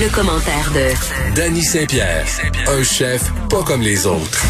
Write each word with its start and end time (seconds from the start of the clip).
Le 0.00 0.14
commentaire 0.14 0.70
de 0.72 1.34
Danny 1.34 1.62
Saint-Pierre, 1.62 2.24
un 2.68 2.82
chef 2.82 3.30
pas 3.50 3.62
comme 3.64 3.80
les 3.82 4.06
autres. 4.06 4.44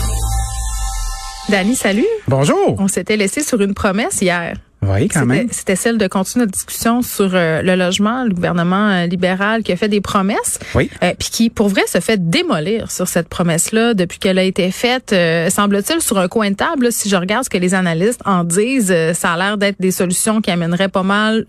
Dani, 1.48 1.74
salut. 1.74 2.04
Bonjour. 2.26 2.76
On 2.78 2.88
s'était 2.88 3.16
laissé 3.16 3.42
sur 3.42 3.60
une 3.62 3.72
promesse 3.74 4.20
hier. 4.20 4.54
Oui, 4.82 5.08
quand 5.08 5.20
C'était- 5.20 5.26
même. 5.26 5.48
C'était 5.50 5.76
celle 5.76 5.98
de 5.98 6.06
continuer 6.06 6.44
notre 6.44 6.52
discussion 6.56 7.02
sur 7.02 7.30
euh, 7.34 7.62
le 7.62 7.74
logement, 7.74 8.24
le 8.24 8.34
gouvernement 8.34 8.88
euh, 8.90 9.06
libéral 9.06 9.62
qui 9.62 9.72
a 9.72 9.76
fait 9.76 9.88
des 9.88 10.00
promesses, 10.00 10.58
Oui. 10.74 10.90
euh, 11.02 11.12
puis 11.18 11.30
qui, 11.30 11.50
pour 11.50 11.68
vrai, 11.68 11.82
se 11.88 11.98
fait 12.00 12.28
démolir 12.30 12.90
sur 12.90 13.08
cette 13.08 13.28
promesse-là 13.28 13.94
depuis 13.94 14.18
qu'elle 14.18 14.38
a 14.38 14.44
été 14.44 14.70
faite. 14.70 15.12
euh, 15.12 15.50
semble-t-il 15.50 16.00
sur 16.00 16.18
un 16.18 16.28
coin 16.28 16.50
de 16.50 16.56
table. 16.56 16.84
là, 16.84 16.90
si 16.90 17.08
je 17.08 17.16
regarde 17.16 17.44
ce 17.44 17.50
que 17.50 17.58
les 17.58 17.74
analystes 17.74 18.20
en 18.24 18.44
disent, 18.44 18.92
euh, 18.94 19.14
ça 19.14 19.32
a 19.32 19.36
l'air 19.36 19.58
d'être 19.58 19.80
des 19.80 19.90
solutions 19.90 20.40
qui 20.40 20.50
amèneraient 20.50 20.88
pas 20.90 21.02
mal 21.02 21.46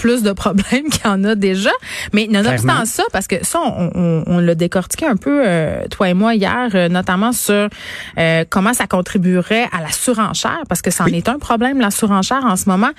plus 0.00 0.22
de 0.22 0.32
problèmes 0.32 0.88
qu'il 0.90 1.04
y 1.04 1.08
en 1.08 1.22
a 1.24 1.34
déjà. 1.34 1.70
Mais 2.12 2.26
nonobstant 2.26 2.86
ça, 2.86 3.04
parce 3.12 3.26
que 3.26 3.36
ça, 3.44 3.60
on, 3.64 3.90
on, 3.94 4.24
on 4.26 4.38
l'a 4.38 4.54
décortiqué 4.54 5.06
un 5.06 5.16
peu, 5.16 5.42
euh, 5.46 5.86
toi 5.90 6.08
et 6.08 6.14
moi, 6.14 6.34
hier, 6.34 6.70
euh, 6.74 6.88
notamment 6.88 7.32
sur 7.32 7.68
euh, 8.18 8.44
comment 8.48 8.72
ça 8.72 8.86
contribuerait 8.86 9.68
à 9.72 9.82
la 9.82 9.90
surenchère, 9.92 10.62
parce 10.68 10.80
que 10.80 10.90
ça 10.90 11.04
en 11.04 11.08
est 11.08 11.28
un 11.28 11.38
problème, 11.38 11.80
la 11.80 11.90
surenchère 11.90 12.44
en 12.44 12.56
ce 12.56 12.68
moment. 12.68 12.90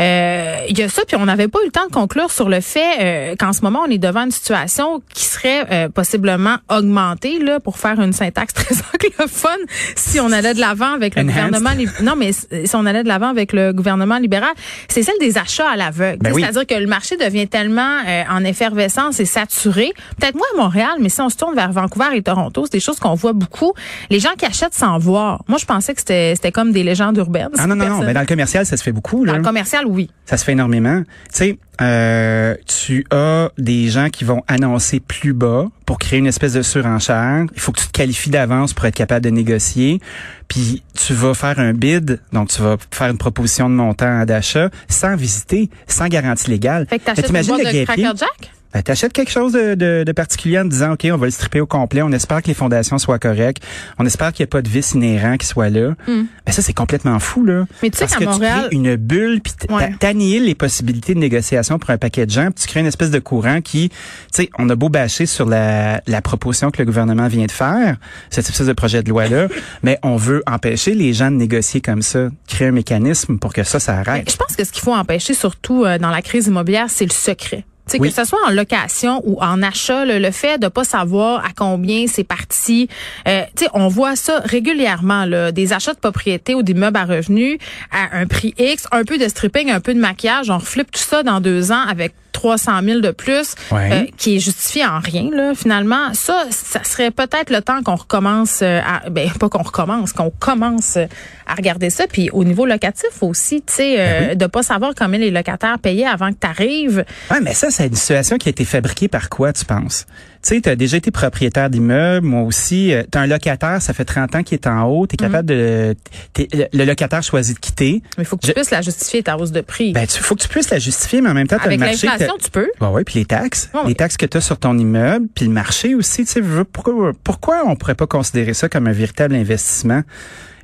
Euh, 0.00 0.56
Il 0.68 0.78
y 0.78 0.82
a 0.82 0.88
ça, 0.88 1.02
puis 1.06 1.16
on 1.16 1.26
n'avait 1.26 1.48
pas 1.48 1.58
eu 1.62 1.66
le 1.66 1.72
temps 1.72 1.86
de 1.86 1.92
conclure 1.92 2.30
sur 2.30 2.48
le 2.48 2.60
fait 2.60 3.36
qu'en 3.38 3.52
ce 3.52 3.60
moment, 3.60 3.82
on 3.86 3.90
est 3.90 3.98
devant 3.98 4.24
une 4.24 4.30
situation 4.30 5.02
qui 5.12 5.24
serait 5.24 5.88
possiblement 5.94 6.56
augmentée, 6.70 7.38
là, 7.38 7.60
pour 7.60 7.76
faire 7.76 8.00
une 8.00 8.12
syntaxe 8.14 8.54
très 8.60 8.74
anglophone, 8.74 9.60
si 9.94 10.20
on 10.20 10.32
allait 10.32 10.54
de 10.54 10.60
l'avant 10.60 10.92
avec 10.94 11.16
le 11.16 11.22
Enhanced. 11.22 11.34
gouvernement... 11.52 11.70
Non, 12.02 12.14
mais 12.16 12.32
si 12.32 12.74
on 12.74 12.86
allait 12.86 13.02
de 13.02 13.08
l'avant 13.08 13.28
avec 13.28 13.52
le 13.52 13.72
gouvernement 13.72 14.16
libéral, 14.18 14.52
c'est 14.88 15.02
celle 15.02 15.18
des 15.20 15.36
achats 15.36 15.68
à 15.70 15.76
l'aveugle. 15.76 16.18
Ben 16.20 16.32
oui. 16.32 16.45
C'est-à-dire 16.52 16.76
que 16.76 16.80
le 16.80 16.86
marché 16.86 17.16
devient 17.16 17.48
tellement 17.48 17.98
euh, 18.06 18.22
en 18.30 18.44
effervescence 18.44 19.20
et 19.20 19.24
saturé. 19.24 19.92
Peut-être 20.18 20.34
moins 20.34 20.46
à 20.54 20.62
Montréal, 20.62 20.92
mais 21.00 21.08
si 21.08 21.20
on 21.20 21.28
se 21.28 21.36
tourne 21.36 21.54
vers 21.54 21.72
Vancouver 21.72 22.06
et 22.14 22.22
Toronto, 22.22 22.64
c'est 22.64 22.72
des 22.72 22.80
choses 22.80 22.98
qu'on 22.98 23.14
voit 23.14 23.32
beaucoup. 23.32 23.72
Les 24.10 24.20
gens 24.20 24.34
qui 24.38 24.44
achètent 24.46 24.74
sans 24.74 24.98
voir. 24.98 25.42
Moi, 25.48 25.58
je 25.58 25.64
pensais 25.64 25.94
que 25.94 26.00
c'était 26.00 26.52
comme 26.52 26.72
des 26.72 26.82
légendes 26.82 27.16
urbaines. 27.16 27.48
Ah 27.58 27.66
non, 27.66 27.74
non, 27.74 27.88
non. 27.88 28.00
Mais 28.02 28.14
dans 28.14 28.20
le 28.20 28.26
commercial, 28.26 28.64
ça 28.64 28.76
se 28.76 28.82
fait 28.82 28.92
beaucoup. 28.92 29.24
Là. 29.24 29.32
Dans 29.32 29.38
le 29.38 29.44
commercial, 29.44 29.86
oui. 29.86 30.10
Ça 30.24 30.36
se 30.36 30.44
fait 30.44 30.52
énormément. 30.52 31.02
Tu 31.02 31.06
sais, 31.30 31.58
euh, 31.80 32.54
tu 32.66 33.06
as 33.10 33.50
des 33.58 33.88
gens 33.88 34.08
qui 34.08 34.24
vont 34.24 34.42
annoncer 34.48 35.00
plus 35.00 35.32
bas 35.32 35.66
pour 35.84 35.98
créer 35.98 36.18
une 36.18 36.26
espèce 36.26 36.54
de 36.54 36.62
surenchère. 36.62 37.44
Il 37.54 37.60
faut 37.60 37.72
que 37.72 37.80
tu 37.80 37.86
te 37.86 37.92
qualifies 37.92 38.30
d'avance 38.30 38.72
pour 38.72 38.84
être 38.86 38.94
capable 38.94 39.24
de 39.24 39.30
négocier. 39.30 40.00
Puis 40.48 40.82
tu 40.94 41.12
vas 41.12 41.34
faire 41.34 41.58
un 41.58 41.72
bid, 41.72 42.20
donc 42.32 42.48
tu 42.48 42.62
vas 42.62 42.76
faire 42.90 43.10
une 43.10 43.18
proposition 43.18 43.68
de 43.68 43.74
montant 43.74 44.24
d'achat 44.24 44.70
sans 44.88 45.16
visiter, 45.16 45.70
sans 45.86 46.08
garantie 46.08 46.50
légale. 46.50 46.86
Fait 46.88 46.98
que 46.98 47.04
t'achètes 47.04 47.28
une 47.28 47.42
boîte 47.42 47.60
de? 47.60 47.84
Cracker 47.84 48.12
Jack? 48.16 48.52
Ben, 48.76 48.82
t'achètes 48.82 49.14
quelque 49.14 49.30
chose 49.30 49.54
de, 49.54 49.74
de, 49.74 50.04
de 50.06 50.12
particulier 50.12 50.58
en 50.58 50.64
te 50.64 50.68
disant, 50.68 50.92
OK, 50.92 51.06
on 51.10 51.16
va 51.16 51.24
le 51.24 51.30
stripper 51.32 51.60
au 51.62 51.66
complet. 51.66 52.02
On 52.02 52.12
espère 52.12 52.42
que 52.42 52.48
les 52.48 52.52
fondations 52.52 52.98
soient 52.98 53.18
correctes. 53.18 53.62
On 53.98 54.04
espère 54.04 54.34
qu'il 54.34 54.44
n'y 54.44 54.48
a 54.48 54.52
pas 54.52 54.60
de 54.60 54.68
vice 54.68 54.92
inhérent 54.92 55.38
qui 55.38 55.46
soit 55.46 55.70
là. 55.70 55.94
Ben, 56.06 56.26
ça, 56.52 56.60
c'est 56.60 56.74
complètement 56.74 57.18
fou, 57.18 57.42
là. 57.46 57.62
Hmm. 57.62 57.66
Mais 57.82 57.88
tu 57.88 57.96
sais 57.96 58.06
qu'à 58.06 58.20
Montréal- 58.26 58.64
tu 58.64 58.66
crées 58.66 58.76
une 58.76 58.96
bulle, 58.96 59.40
puis 59.40 59.54
Ouais. 59.70 59.94
t'annihiles 59.98 60.44
les 60.44 60.54
possibilités 60.54 61.14
de 61.14 61.18
négociation 61.20 61.78
pour 61.78 61.88
un 61.88 61.96
paquet 61.96 62.26
de 62.26 62.30
gens, 62.30 62.50
puis 62.50 62.64
tu 62.64 62.68
crées 62.68 62.80
une 62.80 62.86
espèce 62.86 63.10
de 63.10 63.18
courant 63.18 63.62
qui, 63.62 63.88
tu 63.88 63.96
sais, 64.32 64.50
on 64.58 64.68
a 64.68 64.74
beau 64.74 64.90
bâcher 64.90 65.24
sur 65.24 65.46
la, 65.48 66.02
la 66.06 66.20
proposition 66.20 66.70
que 66.70 66.76
le 66.76 66.84
gouvernement 66.84 67.28
vient 67.28 67.46
de 67.46 67.52
faire, 67.52 67.96
cette 68.28 68.46
espèce 68.50 68.66
de 68.66 68.74
projet 68.74 69.02
de 69.02 69.08
loi-là, 69.08 69.48
mais 69.84 69.98
on 70.02 70.16
veut 70.16 70.42
empêcher 70.46 70.92
les 70.94 71.14
gens 71.14 71.30
de 71.30 71.36
négocier 71.36 71.80
comme 71.80 72.02
ça, 72.02 72.28
créer 72.46 72.68
un 72.68 72.72
mécanisme 72.72 73.38
pour 73.38 73.54
que 73.54 73.62
ça, 73.62 73.80
ça 73.80 73.94
Mais 74.04 74.08
arrête. 74.10 74.30
Je 74.30 74.36
pense 74.36 74.54
que 74.54 74.64
ce 74.64 74.70
qu'il 74.70 74.82
faut 74.82 74.94
empêcher, 74.94 75.32
surtout 75.32 75.86
euh, 75.86 75.96
dans 75.96 76.10
la 76.10 76.20
crise 76.20 76.48
immobilière, 76.48 76.88
c'est 76.90 77.06
le 77.06 77.10
secret. 77.12 77.64
Tu 77.86 77.92
sais, 77.92 78.00
Oui. 78.00 78.08
Que 78.08 78.14
ce 78.14 78.24
soit 78.24 78.38
en 78.46 78.50
location 78.50 79.22
ou 79.24 79.40
en 79.40 79.62
achat, 79.62 80.04
le, 80.04 80.18
le 80.18 80.30
fait 80.30 80.58
de 80.58 80.68
pas 80.68 80.84
savoir 80.84 81.44
à 81.44 81.48
combien 81.56 82.06
c'est 82.08 82.24
parti. 82.24 82.88
Euh, 83.28 83.42
tu 83.56 83.64
sais, 83.64 83.70
on 83.74 83.88
voit 83.88 84.16
ça 84.16 84.40
régulièrement, 84.44 85.24
là, 85.24 85.52
des 85.52 85.72
achats 85.72 85.94
de 85.94 85.98
propriété 85.98 86.54
ou 86.54 86.62
d'immeubles 86.62 86.96
à 86.96 87.04
revenus 87.04 87.58
à 87.92 88.18
un 88.18 88.26
prix 88.26 88.54
X, 88.58 88.86
un 88.90 89.04
peu 89.04 89.18
de 89.18 89.28
stripping, 89.28 89.70
un 89.70 89.80
peu 89.80 89.94
de 89.94 90.00
maquillage, 90.00 90.50
on 90.50 90.58
reflippe 90.58 90.90
tout 90.90 91.00
ça 91.00 91.22
dans 91.22 91.40
deux 91.40 91.70
ans 91.72 91.82
avec 91.88 92.12
300 92.32 92.82
000 92.84 93.00
de 93.00 93.10
plus, 93.10 93.54
Ouais. 93.72 93.90
euh, 93.92 94.04
qui 94.16 94.36
est 94.36 94.40
justifié 94.40 94.84
en 94.84 94.98
rien, 95.00 95.28
là, 95.32 95.52
finalement. 95.54 96.12
Ça, 96.14 96.44
ça 96.50 96.84
serait 96.84 97.10
peut-être 97.10 97.50
le 97.50 97.60
temps 97.62 97.82
qu'on 97.82 97.94
recommence, 97.96 98.60
euh, 98.62 98.80
à, 98.86 99.08
ben, 99.10 99.30
pas 99.38 99.48
qu'on 99.48 99.62
recommence, 99.62 100.12
qu'on 100.12 100.30
commence 100.30 100.96
euh, 100.96 101.06
à 101.46 101.54
regarder 101.54 101.90
ça. 101.90 102.06
Puis 102.06 102.28
au 102.30 102.44
niveau 102.44 102.66
locatif 102.66 103.22
aussi, 103.22 103.62
tu 103.66 103.72
sais, 103.74 103.96
euh, 103.98 104.34
de 104.34 104.46
pas 104.46 104.62
savoir 104.62 104.92
combien 104.96 105.18
les 105.18 105.30
locataires 105.30 105.78
payaient 105.78 106.06
avant 106.06 106.30
que 106.32 106.38
tu 106.40 106.46
arrives. 106.46 107.04
Ouais, 107.30 107.40
mais 107.40 107.54
ça, 107.54 107.70
c'est 107.70 107.86
une 107.86 107.94
situation 107.94 108.36
qui 108.36 108.48
a 108.48 108.50
été 108.50 108.64
fabriquée 108.64 109.08
par 109.08 109.28
quoi, 109.28 109.52
tu 109.52 109.64
penses? 109.64 110.06
Tu 110.42 110.54
sais, 110.54 110.60
tu 110.60 110.68
as 110.68 110.76
déjà 110.76 110.96
été 110.98 111.10
propriétaire 111.10 111.70
d'immeuble, 111.70 112.24
moi 112.26 112.42
aussi. 112.42 112.92
Tu 113.10 113.18
as 113.18 113.20
un 113.20 113.26
locataire, 113.26 113.82
ça 113.82 113.92
fait 113.92 114.04
30 114.04 114.36
ans 114.36 114.42
qu'il 114.44 114.54
est 114.54 114.66
en 114.68 114.84
haut. 114.84 115.06
Tu 115.08 115.14
es 115.14 115.16
capable 115.16 115.48
de... 115.48 115.96
t'es- 116.34 116.48
le, 116.72 116.84
locataire 116.84 117.22
choisit 117.22 117.56
de 117.56 117.60
quitter. 117.60 118.00
Mais 118.16 118.22
il 118.22 118.26
faut 118.26 118.36
que 118.36 118.42
tu 118.42 118.48
Je- 118.48 118.52
puisses 118.52 118.70
la 118.70 118.80
justifier, 118.80 119.24
ta 119.24 119.36
hausse 119.36 119.50
de 119.50 119.60
prix. 119.60 119.92
Ben, 119.92 120.06
tu 120.06 120.22
faut 120.22 120.36
que 120.36 120.42
tu 120.42 120.48
puisses 120.48 120.70
la 120.70 120.78
justifier, 120.78 121.20
mais 121.20 121.30
en 121.30 121.34
même 121.34 121.48
temps, 121.48 121.56
tu 121.58 121.66
as 121.66 121.70
le 121.70 121.76
marché... 121.78 122.06
tu 122.38 122.50
peux. 122.50 122.70
Bah 122.80 122.90
ouais, 122.90 123.04
puis 123.04 123.20
les 123.20 123.24
taxes, 123.24 123.70
les 123.86 123.94
taxes 123.94 124.16
que 124.16 124.26
tu 124.26 124.36
as 124.36 124.40
sur 124.40 124.58
ton 124.58 124.76
immeuble, 124.78 125.26
puis 125.34 125.46
le 125.46 125.52
marché 125.52 125.94
aussi, 125.94 126.24
tu 126.24 126.32
sais, 126.32 126.42
pourquoi 126.72 127.12
pourquoi 127.24 127.62
on 127.66 127.76
pourrait 127.76 127.94
pas 127.94 128.06
considérer 128.06 128.54
ça 128.54 128.68
comme 128.68 128.86
un 128.86 128.92
véritable 128.92 129.34
investissement? 129.34 130.02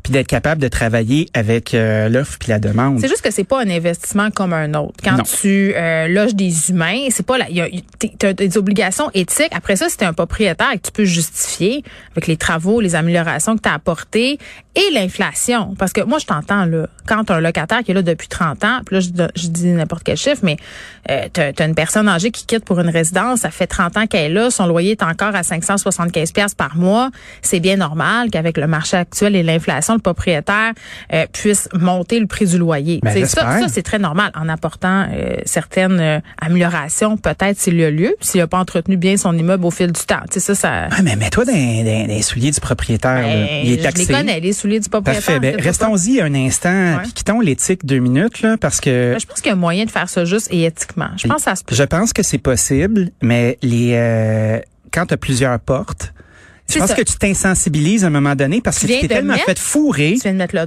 Puis 0.03 0.13
d'être 0.13 0.27
capable 0.27 0.61
de 0.61 0.69
travailler 0.69 1.29
avec 1.35 1.75
euh, 1.75 2.09
l'offre 2.09 2.37
puis 2.39 2.49
la 2.51 2.59
demande. 2.59 2.99
C'est 3.01 3.09
juste 3.09 3.23
que 3.23 3.31
c'est 3.31 3.45
pas 3.45 3.63
un 3.63 3.71
investissement 3.71 4.31
comme 4.31 4.53
un 4.53 4.75
autre. 4.75 4.95
Quand 5.05 5.17
Non. 5.19 5.23
tu 5.23 5.73
euh, 5.77 6.09
loges 6.09 6.35
des 6.35 6.71
humains, 6.71 7.07
c'est 7.11 7.25
pas 7.25 7.39
là. 7.39 7.47
Il 7.49 7.57
y 7.57 7.61
a 8.27 8.33
des 8.33 8.59
obligations 8.59 9.11
éthiques. 9.15 9.53
Après 9.55 9.77
ça, 9.77 9.87
c'est 9.89 10.03
un 10.03 10.13
propriétaire 10.13 10.73
que 10.73 10.87
tu 10.87 10.93
peux 10.93 11.05
justifier 11.05 11.85
avec 12.13 12.27
les 12.27 12.37
travaux, 12.37 12.81
les 12.81 12.95
améliorations 12.95 13.57
que 13.57 13.63
tu 13.63 13.69
as 13.69 13.75
apportées 13.75 14.39
et 14.75 14.91
l'inflation. 14.95 15.75
Parce 15.79 15.93
que 15.93 16.01
moi, 16.01 16.19
je 16.19 16.27
t'entends 16.27 16.65
là. 16.65 16.87
Quand 17.07 17.25
t'as 17.25 17.37
un 17.37 17.41
locataire 17.41 17.83
qui 17.85 17.91
est 17.91 17.95
là 17.95 18.03
depuis 18.03 18.29
30 18.29 18.65
ans, 18.65 18.81
puis 18.87 18.97
là, 18.97 19.01
je, 19.01 19.09
je 19.41 19.49
dis 19.49 19.67
n'importe 19.69 20.03
quel 20.05 20.17
chiffre, 20.17 20.41
mais 20.43 20.57
euh, 21.11 21.29
t'as 21.33 21.51
as 21.59 21.65
une 21.65 21.75
personne 21.75 22.09
âgée 22.09 22.31
qui 22.31 22.47
quitte 22.47 22.65
pour 22.65 22.81
une 22.81 22.89
résidence, 22.89 23.41
ça 23.41 23.51
fait 23.51 23.67
30 23.67 23.97
ans 23.99 24.07
qu'elle 24.07 24.31
est 24.31 24.35
là, 24.35 24.51
son 24.51 24.67
loyer 24.67 24.93
est 24.93 25.03
encore 25.03 25.35
à 25.35 25.43
575 25.43 26.33
pièces 26.33 26.55
par 26.55 26.77
mois. 26.77 27.11
C'est 27.43 27.61
bien 27.61 27.77
normal 27.77 28.31
qu'avec 28.31 28.57
le 28.57 28.67
marché 28.67 28.97
actuel 28.97 29.37
et 29.37 29.43
l'inflation, 29.43 29.92
le 29.95 30.01
propriétaire 30.01 30.73
euh, 31.13 31.27
puisse 31.33 31.69
monter 31.75 32.21
le 32.21 32.27
prix 32.27 32.47
du 32.47 32.59
loyer. 32.59 33.01
Ben, 33.03 33.13
C'est 33.13 33.27
ça, 33.27 33.59
c'est 33.69 33.83
très 33.83 33.99
normal 33.99 34.31
en 34.35 34.49
apportant 34.49 35.07
euh, 35.13 35.37
certaines 35.45 36.01
euh, 36.01 36.21
améliorations, 36.41 37.17
peut-être 37.17 37.59
s'il 37.59 37.75
y 37.81 37.85
a 37.85 37.91
lieu, 37.91 38.15
s'il 38.21 38.41
n'a 38.41 38.47
pas 38.47 38.59
entretenu 38.59 38.97
bien 38.97 39.17
son 39.17 39.37
immeuble 39.37 39.65
au 39.65 39.71
fil 39.71 39.91
du 39.93 40.01
temps. 40.03 40.21
Tu 40.31 40.35
sais, 40.35 40.41
ça, 40.41 40.55
ça. 40.55 40.89
Ah, 40.91 41.03
mais 41.03 41.17
mets-toi 41.17 41.45
dans, 41.45 41.53
dans- 41.53 42.03
dans 42.03 42.07
les 42.09 42.23
souliers 42.23 42.51
du 42.51 42.61
propriétaire. 42.61 43.23
là. 43.23 43.35
Ben, 43.35 43.49
Il 43.65 43.73
est 43.73 43.79
je 43.79 43.83
taxé. 43.83 44.07
les 44.07 44.15
connais, 44.15 44.41
les 44.41 44.53
souliers 44.53 44.81
du 44.81 44.89
propriétaire. 44.89 45.25
Parfait. 45.25 45.41
Ben, 45.41 45.61
restons-y 45.61 46.21
un 46.21 46.35
instant, 46.35 46.99
puis 47.03 47.13
quittons 47.13 47.41
l'éthique 47.41 47.85
deux 47.87 47.99
minutes, 47.99 48.43
là, 48.43 48.57
parce 48.59 48.81
que 48.81 49.13
Ben, 49.13 49.19
je 49.21 49.27
pense 49.27 49.41
qu'il 49.41 49.51
y 49.51 49.53
a 49.53 49.57
moyen 49.57 49.85
de 49.85 49.91
faire 49.91 50.09
ça 50.09 50.25
juste 50.25 50.49
et 50.51 50.65
éthiquement. 50.65 51.09
Je 51.17 51.27
pense 51.29 51.37
que 51.39 51.43
ça 51.43 51.57
se 51.57 51.65
peut. 51.65 51.75
je 51.75 51.83
pense 51.83 52.13
que 52.13 52.23
c'est 52.23 52.39
possible, 52.39 53.11
mais 53.23 53.59
les 53.63 53.93
euh, 53.95 54.59
quand 54.93 55.07
tu 55.07 55.15
as 55.15 55.17
plusieurs 55.17 55.59
portes, 55.59 56.13
je 56.75 56.79
pense 56.79 56.89
ça. 56.91 56.95
que 56.95 57.03
tu 57.03 57.17
t'insensibilises 57.17 58.05
à 58.05 58.09
un 58.09 58.11
moment 58.11 58.35
donné 58.35 58.61
parce 58.61 58.79
Tu 58.79 58.87
que 58.87 58.93
tu 58.93 59.01
t'es 59.01 59.09
tellement 59.09 59.35
mettre- 59.35 59.47
fait 59.47 59.59
fourrer 59.59 60.17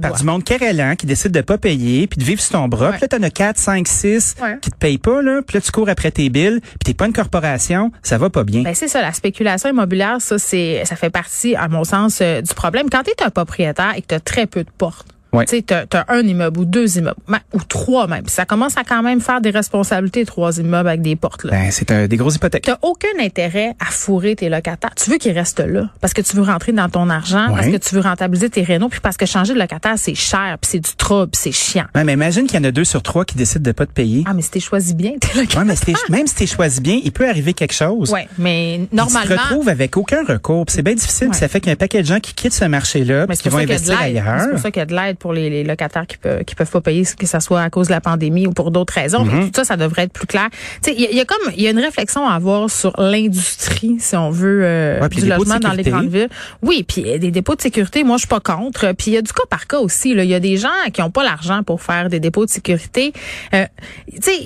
par 0.00 0.14
du 0.14 0.24
monde 0.24 0.44
querellant 0.44 0.94
qui 0.96 1.06
décide 1.06 1.32
de 1.32 1.40
pas 1.40 1.58
payer 1.58 2.06
puis 2.06 2.18
de 2.18 2.24
vivre 2.24 2.40
sur 2.40 2.52
ton 2.52 2.68
bras. 2.68 2.86
Ouais. 2.90 2.92
Puis 2.92 3.02
là, 3.02 3.08
t'en 3.08 3.22
as 3.22 3.30
4, 3.30 3.58
5, 3.58 3.86
6 3.88 4.36
Ouais. 4.42 4.58
qui 4.60 4.70
te 4.70 4.76
payent 4.76 4.98
pas, 4.98 5.22
là. 5.22 5.40
Puis 5.46 5.56
là, 5.56 5.60
tu 5.60 5.70
cours 5.72 5.88
après 5.88 6.10
tes 6.10 6.28
billes 6.28 6.60
puis 6.60 6.78
t'es 6.84 6.94
pas 6.94 7.06
une 7.06 7.12
corporation. 7.12 7.90
Ça 8.02 8.18
va 8.18 8.30
pas 8.30 8.44
bien. 8.44 8.62
Ben 8.62 8.74
c'est 8.74 8.88
ça, 8.88 9.02
la 9.02 9.12
spéculation 9.12 9.68
immobilière, 9.70 10.16
ça 10.20 10.38
c'est, 10.38 10.82
ça 10.84 10.96
fait 10.96 11.10
partie, 11.10 11.54
à 11.56 11.68
mon 11.68 11.84
sens, 11.84 12.18
euh, 12.22 12.40
du 12.40 12.54
problème. 12.54 12.88
Quand 12.90 13.02
tu 13.02 13.10
es 13.10 13.22
un 13.24 13.30
propriétaire 13.30 13.92
et 13.96 14.02
que 14.02 14.06
tu 14.08 14.14
as 14.14 14.20
très 14.20 14.46
peu 14.46 14.62
de 14.64 14.70
portes, 14.76 15.06
Ouais. 15.36 15.44
tu 15.46 15.64
as 15.74 16.04
un 16.08 16.20
immeuble 16.20 16.60
ou 16.60 16.64
deux 16.64 16.98
immeubles, 16.98 17.16
ou 17.52 17.60
trois 17.62 18.06
même. 18.06 18.24
Ça 18.26 18.44
commence 18.44 18.76
à 18.76 18.84
quand 18.84 19.02
même 19.02 19.20
faire 19.20 19.40
des 19.40 19.50
responsabilités, 19.50 20.24
trois 20.24 20.58
immeubles 20.58 20.88
avec 20.88 21.02
des 21.02 21.16
portes. 21.16 21.44
Là. 21.44 21.50
Ben, 21.52 21.70
c'est 21.70 21.90
des 22.08 22.16
grosses 22.16 22.36
hypothèques. 22.36 22.64
T'as 22.64 22.78
aucun 22.82 23.08
intérêt 23.20 23.74
à 23.80 23.86
fourrer 23.86 24.36
tes 24.36 24.48
locataires. 24.48 24.94
Tu 24.96 25.10
veux 25.10 25.18
qu'ils 25.18 25.32
restent 25.32 25.60
là 25.60 25.88
parce 26.00 26.14
que 26.14 26.22
tu 26.22 26.36
veux 26.36 26.42
rentrer 26.42 26.72
dans 26.72 26.88
ton 26.88 27.08
argent, 27.10 27.46
parce 27.50 27.66
Ouais. 27.66 27.72
que 27.72 27.76
tu 27.78 27.94
veux 27.94 28.00
rentabiliser 28.00 28.50
tes 28.50 28.62
rénaux, 28.62 28.88
puis 28.88 29.00
parce 29.00 29.16
que 29.16 29.26
changer 29.26 29.54
de 29.54 29.58
locataire 29.58 29.94
c'est 29.96 30.14
cher, 30.14 30.56
puis 30.60 30.70
c'est 30.72 30.80
du 30.80 30.94
trouble, 30.96 31.30
puis 31.32 31.40
c'est 31.42 31.52
chiant. 31.52 31.86
Ouais, 31.94 32.04
mais 32.04 32.12
imagine 32.14 32.46
qu'il 32.46 32.58
y 32.58 32.60
en 32.60 32.64
a 32.68 32.70
deux 32.70 32.84
sur 32.84 33.02
trois 33.02 33.24
qui 33.24 33.36
décident 33.36 33.62
de 33.64 33.72
pas 33.72 33.86
te 33.86 33.92
payer. 33.92 34.24
Ah 34.26 34.32
mais 34.34 34.42
si 34.42 34.50
t'es 34.50 34.60
choisi 34.60 34.94
bien, 34.94 35.12
t'es 35.20 35.28
locataire. 35.38 35.58
Ouais, 35.60 35.64
mais 35.66 35.76
si 35.76 35.94
même 36.10 36.26
si 36.26 36.34
t'es 36.34 36.46
choisi 36.46 36.80
bien, 36.80 37.00
il 37.02 37.12
peut 37.12 37.28
arriver 37.28 37.52
quelque 37.54 37.74
chose. 37.74 38.10
Ouais, 38.10 38.28
mais 38.38 38.76
Puis 38.78 38.82
Tu 38.84 38.90
te 38.90 38.96
normalement. 38.96 39.34
retrouves 39.42 39.68
avec 39.68 39.96
aucun 39.96 40.24
recours. 40.24 40.64
C'est 40.68 40.82
bien 40.82 40.94
difficile. 40.94 41.28
Ça 41.34 41.48
fait 41.48 41.60
qu'il 41.60 41.68
y 41.68 41.70
a 41.70 41.74
un 41.74 41.76
paquet 41.76 42.02
de 42.02 42.06
gens 42.06 42.20
qui 42.20 42.34
quittent 42.34 42.52
ce 42.54 42.64
marché-là, 42.64 43.26
qui 43.26 43.48
vont 43.48 43.58
investir 43.58 43.98
l'aide. 44.00 44.14
C'est 44.16 44.28
ailleurs. 44.28 44.50
pour 44.50 44.58
ça 44.58 44.70
qu'il 44.70 44.80
y 44.80 44.82
a 44.82 44.86
de 44.86 44.94
l'aide 44.94 45.18
pour 45.26 45.32
les, 45.32 45.50
les 45.50 45.64
locataires 45.64 46.06
qui 46.06 46.18
peuvent 46.18 46.44
qui 46.44 46.54
peuvent 46.54 46.70
pas 46.70 46.80
payer, 46.80 47.02
que 47.18 47.26
ça 47.26 47.40
soit 47.40 47.60
à 47.62 47.68
cause 47.68 47.88
de 47.88 47.92
la 47.92 48.00
pandémie 48.00 48.46
ou 48.46 48.52
pour 48.52 48.70
d'autres 48.70 48.94
raisons. 48.94 49.24
Mm-hmm. 49.24 49.46
Tout 49.46 49.50
ça, 49.56 49.64
ça 49.64 49.76
devrait 49.76 50.02
être 50.04 50.12
plus 50.12 50.28
clair. 50.28 50.48
Tu 50.52 50.90
sais, 50.90 50.94
il 50.96 51.10
y, 51.10 51.16
y 51.16 51.20
a 51.20 51.24
comme 51.24 51.52
il 51.56 51.62
y 51.62 51.66
a 51.66 51.70
une 51.70 51.80
réflexion 51.80 52.28
à 52.28 52.34
avoir 52.34 52.70
sur 52.70 52.92
l'industrie, 53.00 53.96
si 53.98 54.14
on 54.16 54.30
veut, 54.30 54.60
euh, 54.62 55.00
Ouais, 55.00 55.08
du 55.08 55.26
logement 55.26 55.58
dans 55.58 55.72
les 55.72 55.82
grandes 55.82 56.08
villes. 56.08 56.28
Oui, 56.62 56.84
puis 56.86 57.10
euh, 57.10 57.18
des 57.18 57.32
dépôts 57.32 57.56
de 57.56 57.60
sécurité, 57.62 58.04
moi 58.04 58.16
je 58.16 58.20
suis 58.20 58.28
pas 58.28 58.38
contre. 58.40 58.92
Puis 58.92 59.08
il 59.08 59.14
y 59.14 59.16
a 59.16 59.22
du 59.22 59.32
cas 59.32 59.42
par 59.50 59.66
cas 59.66 59.78
aussi. 59.78 60.14
là. 60.14 60.22
Il 60.22 60.30
y 60.30 60.34
a 60.34 60.40
des 60.40 60.56
gens 60.56 60.68
qui 60.92 61.02
ont 61.02 61.10
pas 61.10 61.24
l'argent 61.24 61.62
pour 61.64 61.82
faire 61.82 62.08
des 62.08 62.20
dépôts 62.20 62.44
de 62.44 62.50
sécurité. 62.50 63.12
Euh, 63.54 63.64
tu 64.12 64.22
sais, 64.22 64.38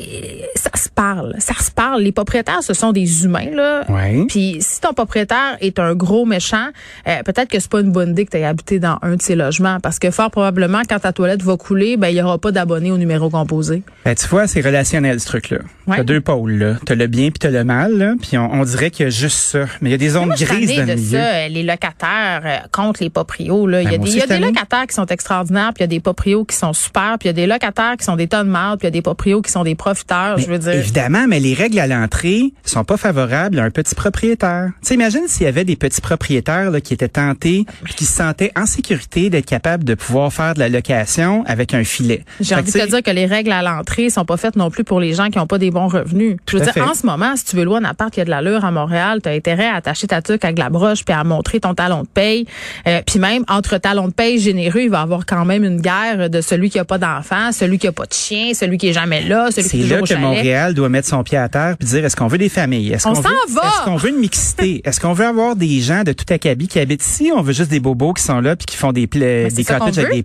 ça 0.55 0.71
se 0.75 0.89
parle, 0.89 1.35
ça 1.39 1.55
se 1.55 1.71
parle. 1.71 2.03
Les 2.03 2.13
propriétaires, 2.13 2.63
ce 2.63 2.73
sont 2.75 2.93
des 2.93 3.25
humains 3.25 3.51
là. 3.53 3.85
Ouais. 3.91 4.25
Puis 4.29 4.57
si 4.61 4.81
ton 4.81 4.93
propriétaire 4.95 5.59
est 5.61 5.79
un 5.79 5.95
gros 5.95 6.25
méchant, 6.25 6.69
euh, 7.09 7.23
peut-être 7.25 7.49
que 7.49 7.59
c'est 7.61 7.71
pas 7.71 7.81
une 7.81 7.93
bonne 7.93 8.11
idée 8.11 8.25
que 8.25 8.31
tu 8.31 8.37
aies 8.39 8.45
habité 8.45 8.79
dans 8.79 8.99
un 9.03 9.17
de 9.17 9.23
ces 9.23 9.35
logements 9.35 9.79
parce 9.81 9.99
que 9.99 10.11
fort 10.11 10.31
probablement 10.31 10.60
quand 10.89 10.99
ta 11.01 11.13
toilette 11.13 11.43
va 11.43 11.57
couler, 11.57 11.97
ben 11.97 12.09
il 12.09 12.17
y 12.17 12.23
aura 12.23 12.39
pas 12.39 12.53
d'abonnés 12.53 12.91
au 12.91 12.99
numéro 12.99 13.31
composé. 13.31 13.83
Ben, 14.05 14.15
tu 14.15 14.27
vois, 14.29 14.47
c'est 14.47 14.61
relationnel, 14.61 15.21
ce 15.21 15.27
truc-là. 15.27 15.59
Ouais. 15.87 15.97
T'as 15.99 16.05
deux 16.05 16.21
pôles, 16.21 16.53
là. 16.53 16.75
T'as 16.87 16.95
le 16.95 17.07
bien 17.07 17.31
puis 17.31 17.39
t'as 17.39 17.51
le 17.51 17.65
mal, 17.65 17.97
là. 17.97 18.15
Puis 18.21 18.39
on, 18.39 18.53
on 18.53 18.65
dirait 18.65 18.91
qu'il 18.91 19.05
y 19.05 19.07
a 19.07 19.11
juste 19.11 19.39
ça. 19.39 19.65
Mais 19.81 19.91
il 19.91 19.93
y 19.93 19.95
a 19.95 19.99
des 19.99 20.11
zones 20.11 20.27
Moi, 20.27 20.37
grises 20.37 20.77
dans 20.77 20.83
le 20.83 20.87
de 20.89 20.95
milieu. 20.95 21.19
ça, 21.19 21.49
les 21.49 21.63
locataires 21.63 22.43
euh, 22.45 22.57
contre 22.73 23.03
les 23.03 23.11
proprios. 23.11 23.67
Là. 23.67 23.83
Il 23.83 23.91
y 23.91 23.95
a 23.95 23.99
Ben, 23.99 24.05
des, 24.05 24.11
y 24.17 24.21
a 24.23 24.39
locataires 24.39 24.87
qui 24.87 24.95
sont 24.95 25.07
extraordinaires, 25.07 25.73
puis 25.75 25.81
il 25.81 25.83
y 25.83 25.85
a 25.85 25.89
des 25.89 26.01
proprios 26.01 26.45
qui 26.45 26.57
sont 26.57 26.73
super, 26.73 27.17
puis 27.19 27.29
il 27.29 27.31
y 27.31 27.31
a 27.31 27.33
des 27.35 27.47
locataires 27.47 27.97
qui 27.99 28.05
sont 28.05 28.17
des 28.17 28.29
tonnes 28.29 28.47
de 28.47 28.53
mal, 28.53 28.77
puis 28.79 28.85
il 28.87 28.87
y 28.87 28.89
a 28.89 28.91
des 28.93 29.03
proprios 29.03 29.43
qui 29.43 29.51
sont 29.51 29.65
des 29.65 29.75
profiteurs. 29.75 30.37
Mais 30.37 30.43
je 30.45 30.49
veux 30.51 30.59
dire, 30.59 30.73
Évidemment, 30.73 31.27
mais 31.29 31.41
les 31.41 31.55
règles 31.55 31.79
à 31.81 31.87
l'entrée 31.87 32.53
sont 32.65 32.85
pas 32.85 32.97
favorables 32.97 33.59
à 33.59 33.65
un 33.65 33.71
petit 33.71 33.95
propriétaire. 33.95 34.71
Tu 34.87 34.95
imagine 34.95 35.23
s'il 35.27 35.45
y 35.45 35.49
avait 35.49 35.65
des 35.65 35.77
petits 35.77 36.01
propriétaires 36.01 36.71
là, 36.71 36.81
qui 36.81 36.95
étaient 36.95 37.09
tentés, 37.09 37.65
puis 37.85 37.95
qui 37.95 38.05
se 38.05 38.17
sentaient 38.17 38.53
en 38.57 38.67
sécurité 38.67 39.31
d'être 39.31 39.47
capables 39.47 39.85
de 39.85 39.95
pouvoir 39.95 40.33
faire 40.33 40.50
de 40.55 40.61
la 40.61 40.69
location 40.69 41.45
avec 41.47 41.75
un 41.75 41.85
filet. 41.85 42.25
J'ai 42.41 42.55
envie 42.55 42.71
de 42.73 42.79
te 42.79 42.89
dire 42.89 43.03
que 43.03 43.11
les 43.11 43.27
règles 43.27 43.53
à 43.53 43.63
l'entrée 43.63 44.11
sont 44.11 44.25
pas 44.25 44.37
faites 44.37 44.57
non 44.57 44.71
plus 44.71 44.85
pour 44.85 45.01
les 45.01 45.15
gens 45.15 45.29
qui 45.29 45.39
ont 45.39 45.47
pas 45.47 45.59
des 45.59 45.71
bons 45.71 45.89
revenus. 45.89 46.37
Je 46.49 46.57
veux 46.57 46.65
dire, 46.65 46.73
fait. 46.73 46.81
en 46.81 46.95
ce 46.95 47.07
moment, 47.07 47.37
si 47.37 47.45
tu 47.45 47.57
veux 47.57 47.65
louer 47.65 47.79
un 47.79 47.85
appart 47.85 48.13
qui 48.13 48.21
a 48.21 48.25
de 48.25 48.31
l'allure 48.31 48.65
à 48.65 48.71
Montréal, 48.71 49.21
tu 49.23 49.29
as 49.29 49.33
intérêt 49.33 49.67
à 49.67 49.77
attacher 49.77 50.07
ta 50.07 50.23
tuque 50.23 50.45
avec 50.45 50.59
la 50.59 50.71
broche 50.71 51.05
puis 51.05 51.15
à 51.15 51.25
montrer 51.25 51.61
ton 51.61 51.75
talon 51.75 52.03
de 52.03 52.09
paye. 52.09 52.47
Euh, 52.87 53.01
puis 53.07 53.19
même, 53.19 53.45
entre 53.49 53.79
talons 53.79 54.09
de 54.09 54.13
paye 54.13 54.39
généreux, 54.39 54.83
il 54.83 54.91
va 54.91 55.01
y 55.01 55.03
avoir 55.03 55.27
quand 55.27 55.45
même 55.45 55.65
une 55.65 55.81
guerre 55.81 56.31
de 56.31 56.41
celui 56.41 56.71
qui 56.71 56.79
a 56.79 56.85
pas 56.85 56.99
d'enfant, 56.99 57.53
celui 57.53 57.79
qui 57.79 57.87
a 57.87 57.93
pas 57.93 58.07
de 58.07 58.13
chien, 58.13 58.53
celui 58.55 58.79
qui 58.79 58.89
est 58.89 58.93
jamais 58.93 59.23
là, 59.23 59.51
celui 59.51 59.69
qui 59.69 59.83
est 59.83 59.89
là 59.89 59.99
au 59.99 60.03
que 60.03 60.09
chalet. 60.09 60.23
Montréal 60.23 60.75
doit 60.75 60.89
mettre 60.89 61.09
son 61.09 61.23
pied 61.23 61.39
à 61.39 61.49
terre 61.49 61.77
puis 61.79 61.89
dire 61.89 62.05
est-ce 62.05 62.17
qu'on 62.17 62.29
veut 62.29 62.39
des 62.39 62.49
familles? 62.49 62.93
Est-ce 62.93 63.09
On 63.09 63.13
qu'on 63.15 63.21
veut! 63.21 63.29
Est-ce 63.31 63.85
qu'on 63.85 63.97
veut 63.97 64.11
une 64.11 64.21
mixité? 64.21 64.81
Est-ce 64.85 65.01
qu'on 65.01 65.13
veut 65.13 65.27
avoir 65.27 65.57
des 65.57 65.81
gens 65.81 66.03
de 66.03 66.13
tout 66.13 66.25
acabit 66.33 66.69
qui 66.69 66.79
habitent 66.79 67.05
ici? 67.05 67.31
On 67.35 67.43
veut 67.43 67.53
juste 67.53 67.71
des 67.71 67.81
bobos 67.81 68.15
qui 68.15 68.23
sont 68.23 68.41
là 68.41 68.57
puis 68.57 68.67
qui 68.67 68.77
font 68.77 68.93
des 68.93 69.07
des 69.07 69.65
cottages 69.65 69.99
avec 69.99 70.13
des 70.13 70.23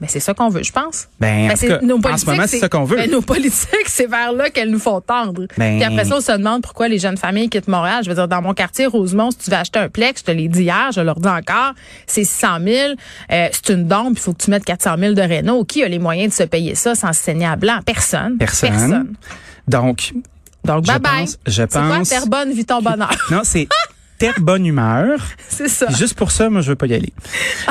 Mais 0.00 0.06
c'est 0.08 0.20
ça 0.20 0.34
qu'on 0.34 0.48
veut, 0.48 0.62
je 0.62 0.72
pense. 0.72 1.08
Ben, 1.20 1.46
en 1.46 1.50
tout 1.50 1.56
c'est- 1.58 1.68
cas, 1.68 1.78
nos 1.82 1.96
en 1.96 2.00
politiques, 2.00 2.26
ce 2.26 2.30
moment, 2.30 2.44
c'est 2.46 2.58
ça 2.58 2.68
qu'on 2.68 2.84
veut. 2.84 2.96
ben, 2.96 3.10
nos 3.10 3.20
politiques, 3.22 3.86
c'est 3.88 4.06
vers 4.06 4.32
là 4.32 4.50
qu'elles 4.50 4.70
nous 4.70 4.78
font 4.78 5.00
tendre. 5.00 5.46
Ben- 5.58 5.76
Puis 5.78 5.84
après 5.84 6.04
ça, 6.04 6.16
on 6.16 6.20
se 6.20 6.32
demande 6.32 6.62
pourquoi 6.62 6.88
les 6.88 6.98
jeunes 6.98 7.16
familles 7.16 7.48
quittent 7.48 7.68
Montréal. 7.68 8.02
Je 8.04 8.08
veux 8.08 8.14
dire, 8.14 8.28
dans 8.28 8.42
mon 8.42 8.54
quartier, 8.54 8.86
Rosemont, 8.86 9.30
si 9.30 9.38
tu 9.38 9.50
veux 9.50 9.56
acheter 9.56 9.78
un 9.78 9.88
plex, 9.88 10.20
je 10.20 10.24
te 10.24 10.30
l'ai 10.30 10.48
dit 10.48 10.62
hier, 10.62 10.90
je 10.94 11.00
leur 11.00 11.18
dis 11.20 11.28
encore, 11.28 11.72
c'est 12.06 12.24
600 12.24 12.58
000, 12.64 12.94
euh, 13.32 13.48
c'est 13.52 13.72
une 13.72 13.84
dompe, 13.86 14.12
il 14.12 14.18
faut 14.20 14.32
que 14.32 14.42
tu 14.44 14.50
mettes 14.50 14.64
400 14.64 14.96
000 14.98 15.14
de 15.14 15.22
Renault. 15.22 15.64
Qui 15.64 15.82
a 15.82 15.88
les 15.88 15.98
moyens 15.98 16.30
de 16.32 16.34
se 16.36 16.42
payer 16.44 16.74
ça 16.74 16.94
sans 16.94 17.12
se 17.12 17.20
saigner 17.22 17.46
à 17.46 17.56
blanc? 17.56 17.80
Personne. 17.84 18.36
Personne. 18.38 19.14
Donc, 19.68 20.12
Donc, 20.64 20.84
Je 20.84 20.92
bye 20.98 21.00
pense- 21.00 21.38
je 21.46 21.52
C'est 21.52 21.68
quoi, 21.70 21.80
pense 21.98 22.08
terre 22.08 22.26
bonne, 22.26 22.52
vit 22.52 22.64
ton 22.64 22.82
bonheur? 22.82 23.14
non, 23.30 23.42
c'est 23.44 23.68
terre 24.18 24.34
bonne 24.40 24.66
humeur. 24.66 25.18
c'est 25.48 25.68
ça. 25.68 25.86
Juste 25.90 26.14
pour 26.14 26.30
ça, 26.30 26.50
moi, 26.50 26.60
je 26.62 26.68
veux 26.70 26.76
pas 26.76 26.86
y 26.86 26.94
aller. 26.94 27.12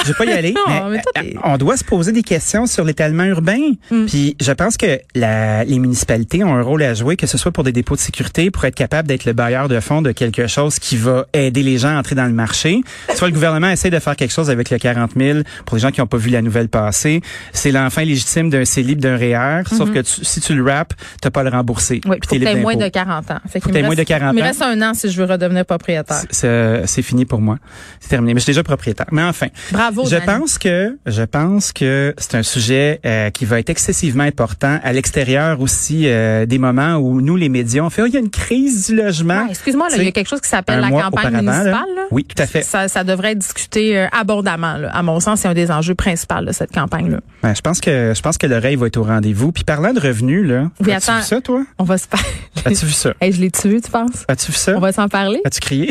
Je 0.04 0.08
veux 0.10 0.14
pas 0.14 0.26
y 0.26 0.32
aller. 0.32 0.54
Non, 0.68 0.90
mais, 0.90 0.98
mais 0.98 1.02
toi, 1.02 1.24
euh, 1.24 1.52
on 1.54 1.58
doit 1.58 1.78
se 1.78 1.84
poser 1.84 2.12
des 2.12 2.24
questions 2.24 2.66
sur 2.66 2.84
l'étalement 2.86 3.24
urbain. 3.26 3.60
Hmm. 3.92 4.06
Puis 4.06 4.36
je 4.42 4.52
pense 4.52 4.78
que 4.78 5.00
la, 5.14 5.64
les 5.64 5.80
municipalités 5.80 6.44
ont 6.44 6.56
un 6.56 6.62
rôle 6.62 6.82
à 6.84 6.94
jouer, 6.94 7.16
que 7.18 7.28
ce 7.28 7.38
soit 7.38 7.52
pour 7.52 7.64
des 7.64 7.72
dépôts 7.72 7.96
de 7.96 8.00
sécurité, 8.00 8.52
pour 8.52 8.66
être 8.66 8.76
capable 8.76 9.08
d'être 9.08 9.26
le 9.26 9.34
bailleur 9.34 9.68
de 9.68 9.80
fonds 9.80 10.02
de 10.02 10.12
quelque 10.12 10.48
chose 10.48 10.80
qui 10.80 10.98
va 10.98 11.26
aider 11.34 11.62
les 11.64 11.78
gens 11.78 11.96
à 11.96 12.00
entrer 12.00 12.16
dans 12.16 12.26
le 12.26 12.32
marché. 12.34 12.82
Soit 13.16 13.28
le 13.28 13.34
gouvernement 13.34 13.70
essaie 13.70 13.90
de 13.90 14.00
faire 14.00 14.16
quelque 14.16 14.34
chose 14.34 14.50
avec 14.50 14.70
le 14.70 14.78
40 14.78 15.12
000 15.18 15.40
pour 15.66 15.76
les 15.78 15.82
gens 15.82 15.92
qui 15.92 16.00
n'ont 16.02 16.08
pas 16.08 16.18
vu 16.18 16.30
la 16.30 16.42
nouvelle 16.42 16.70
passer. 16.70 17.22
C'est 17.54 17.72
l'enfant 17.72 18.02
légitime 18.02 18.50
d'un 18.50 18.66
CELIB, 18.66 19.00
d'un 19.00 19.18
REER, 19.18 19.64
sauf 19.68 19.92
que 19.92 20.00
tu- 20.00 20.24
si 20.26 20.42
tu 20.42 20.54
le 20.56 20.64
rappes, 20.64 20.94
t'as 21.22 21.30
pas 21.30 21.42
à 21.42 21.44
le 21.44 21.50
rembourser. 21.50 22.02
Hmm. 22.06 22.12
Oui, 22.12 22.18
Puis 22.28 22.40
t'es 22.40 22.56
moins 22.56 22.76
de 22.76 22.80
d'impôt. 22.80 22.92
40 22.92 23.32
ans. 23.32 23.40
Fait 23.50 23.60
Faut 23.60 23.70
que 23.70 23.76
me 23.76 23.84
moins 23.84 23.96
de 23.96 24.04
40 24.04 24.34
Il 24.34 24.38
me 24.40 24.44
reste 24.44 24.62
un 24.62 24.82
an 24.82 24.94
si 24.94 25.12
je 25.12 25.22
veux 25.22 25.32
redevenir 25.32 25.66
propriétaire. 25.66 26.24
C'est 26.36 27.02
fini 27.02 27.26
pour 27.26 27.42
moi. 27.42 27.58
C'est 28.00 28.10
terminé. 28.10 28.34
Mais 28.34 28.40
je 28.40 28.44
suis 28.44 28.52
déjà 28.52 28.64
propriétaire. 28.64 29.08
Mais 29.12 29.24
enfin, 29.24 29.48
Bravo, 29.72 30.06
je 30.08 30.18
pense 30.18 30.58
que 30.58 30.98
je 31.06 31.22
pense 31.24 31.72
que 31.74 32.14
c'est 32.18 32.36
un 32.36 32.44
sujet 32.44 33.00
euh, 33.06 33.30
qui 33.30 33.46
va 33.46 33.60
être 33.60 33.70
excessivement 33.70 34.24
important 34.24 34.80
à 34.84 34.94
l'extérieur 34.94 35.62
aussi 35.62 36.08
euh, 36.08 36.46
des 36.46 36.58
moments 36.58 36.96
où 36.96 37.22
nous 37.22 37.36
les 37.36 37.50
médias 37.50 37.84
on 37.84 37.90
fait 37.90 38.02
oh, 38.02 38.06
il 38.06 38.14
y 38.14 38.18
a 38.18 38.20
une 38.20 38.30
crise 38.30 38.88
du 38.88 38.96
logement. 38.96 39.44
Ouais, 39.44 39.50
Excuse-moi, 39.52 39.90
là, 39.90 39.98
il 39.98 40.04
y 40.04 40.08
a 40.08 40.12
quelque 40.12 40.28
chose 40.30 40.42
qui 40.42 40.50
s'appelle 40.50 40.80
la 40.80 40.90
campagne 40.90 41.34
là. 41.34 41.42
municipale. 41.42 41.72
là. 41.96 42.02
Oui, 42.12 42.24
tout 42.24 42.42
à 42.42 42.46
fait. 42.46 42.62
Ça, 42.62 42.88
ça 42.88 43.04
devrait 43.04 43.32
être 43.32 43.40
discuté 43.40 43.98
euh, 43.98 44.08
abondamment. 44.12 44.78
là. 44.78 44.90
À 44.94 45.04
mon 45.04 45.20
sens, 45.20 45.42
c'est 45.42 45.48
un 45.48 45.54
des 45.54 45.72
enjeux 45.72 45.96
principaux 45.96 46.42
de 46.42 46.52
cette 46.52 46.72
campagne-là. 46.72 47.20
Ouais, 47.44 47.54
je 47.56 47.62
pense 47.62 47.80
que 47.82 48.14
je 48.16 48.22
pense 48.22 48.38
que 48.38 48.48
l'oreille 48.48 48.76
va 48.76 48.88
être 48.88 48.98
au 48.98 49.04
rendez-vous. 49.04 49.52
Puis 49.52 49.64
parlant 49.64 49.94
de 49.94 50.00
revenus 50.00 50.48
là, 50.48 50.70
Oui, 50.80 50.92
as-tu 50.92 51.12
vu 51.12 51.22
ça 51.22 51.42
toi? 51.42 51.64
On 51.78 51.84
va 51.84 51.98
se 51.98 52.08
parler. 52.08 52.26
As-tu 52.66 52.86
vu 52.86 52.92
ça? 52.92 53.14
Hey, 53.22 53.32
je 53.32 53.40
l'ai 53.42 53.50
tué, 53.52 53.80
tu 53.82 53.90
penses? 53.92 54.26
As-tu 54.28 54.52
vu 54.52 54.58
ça? 54.58 54.74
On 54.76 54.80
va 54.80 54.92
s'en 54.92 55.08
parler? 55.08 55.42
As-tu 55.46 55.60
crié? 55.60 55.90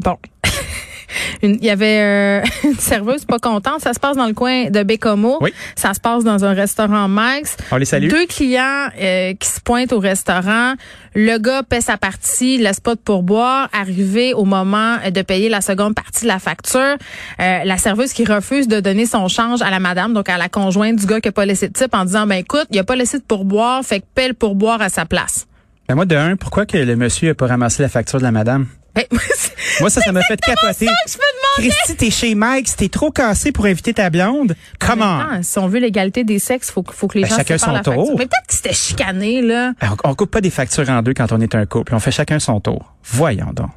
Bon. 0.00 0.16
Il 1.42 1.64
y 1.64 1.70
avait 1.70 2.00
euh, 2.00 2.42
une 2.64 2.78
serveuse 2.78 3.24
pas 3.24 3.38
contente. 3.38 3.80
Ça 3.80 3.94
se 3.94 4.00
passe 4.00 4.16
dans 4.16 4.26
le 4.26 4.34
coin 4.34 4.70
de 4.70 4.82
Bécomo. 4.82 5.38
Oui. 5.40 5.52
Ça 5.76 5.94
se 5.94 6.00
passe 6.00 6.24
dans 6.24 6.44
un 6.44 6.52
restaurant 6.52 7.08
Max. 7.08 7.56
On 7.70 7.76
les 7.76 7.84
salue. 7.84 8.08
Deux 8.08 8.26
clients 8.26 8.88
euh, 9.00 9.34
qui 9.34 9.48
se 9.48 9.60
pointent 9.60 9.92
au 9.92 10.00
restaurant. 10.00 10.74
Le 11.14 11.38
gars 11.38 11.62
paie 11.62 11.80
sa 11.80 11.96
partie, 11.96 12.58
laisse 12.58 12.80
pas 12.80 12.94
de 12.94 13.00
pourboire. 13.00 13.68
Arrivé 13.72 14.34
au 14.34 14.44
moment 14.44 14.96
de 15.10 15.22
payer 15.22 15.48
la 15.48 15.60
seconde 15.60 15.94
partie 15.94 16.22
de 16.22 16.28
la 16.28 16.38
facture, 16.38 16.96
euh, 17.40 17.64
la 17.64 17.76
serveuse 17.76 18.12
qui 18.12 18.24
refuse 18.24 18.68
de 18.68 18.80
donner 18.80 19.06
son 19.06 19.28
change 19.28 19.62
à 19.62 19.70
la 19.70 19.80
madame, 19.80 20.14
donc 20.14 20.28
à 20.28 20.38
la 20.38 20.48
conjointe 20.48 20.96
du 20.96 21.06
gars 21.06 21.20
qui 21.20 21.28
a 21.28 21.32
pas 21.32 21.46
laissé 21.46 21.68
de 21.68 21.72
type, 21.72 21.94
en 21.94 22.04
disant 22.04 22.26
ben 22.26 22.36
écoute, 22.36 22.66
il 22.70 22.78
a 22.78 22.84
pas 22.84 22.96
laissé 22.96 23.18
de 23.18 23.24
pourboire, 23.24 23.82
fait 23.84 24.00
que 24.00 24.06
paie 24.14 24.28
le 24.28 24.34
pourboire 24.34 24.80
à 24.82 24.88
sa 24.88 25.06
place. 25.06 25.46
Ben 25.88 25.94
moi 25.94 26.04
de 26.04 26.14
un, 26.14 26.36
pourquoi 26.36 26.66
que 26.66 26.76
le 26.76 26.96
monsieur 26.96 27.30
a 27.30 27.34
pas 27.34 27.46
ramassé 27.46 27.82
la 27.82 27.88
facture 27.88 28.18
de 28.18 28.24
la 28.24 28.32
madame? 28.32 28.66
Ben, 29.10 29.18
Moi 29.80 29.90
ça 29.90 30.00
ça 30.00 30.12
m'a 30.12 30.22
fait 30.22 30.40
capoter. 30.40 30.86
ça 30.86 30.92
que 31.04 31.10
je 31.12 31.16
me 31.18 31.62
demandais. 31.62 31.74
Christy, 31.74 31.96
t'es 31.96 32.10
chez 32.10 32.34
Mike, 32.34 32.74
t'es 32.76 32.88
trop 32.88 33.10
cassé 33.10 33.52
pour 33.52 33.66
inviter 33.66 33.94
ta 33.94 34.10
blonde. 34.10 34.54
Comment 34.78 35.22
si 35.42 35.58
on 35.58 35.68
veut 35.68 35.78
l'égalité 35.78 36.24
des 36.24 36.38
sexes, 36.38 36.70
faut, 36.70 36.84
faut 36.90 37.06
que 37.08 37.18
les 37.18 37.22
Ben, 37.24 37.30
gens 37.30 37.36
chacun 37.36 37.58
son 37.58 37.70
la 37.72 37.82
facture. 37.82 37.94
tour. 37.94 38.14
Mais 38.18 38.26
peut-être 38.26 38.46
que 38.48 38.54
c'était 38.54 38.72
chicané, 38.74 39.42
là. 39.42 39.72
on, 40.04 40.10
on 40.10 40.14
coupe 40.14 40.30
pas 40.30 40.40
des 40.40 40.50
factures 40.50 40.88
en 40.90 41.02
deux 41.02 41.14
quand 41.14 41.30
on 41.32 41.40
est 41.40 41.54
un 41.54 41.66
couple. 41.66 41.94
On 41.94 42.00
fait 42.00 42.10
chacun 42.10 42.38
son 42.38 42.60
tour. 42.60 42.94
Voyons 43.04 43.52
donc. 43.54 43.70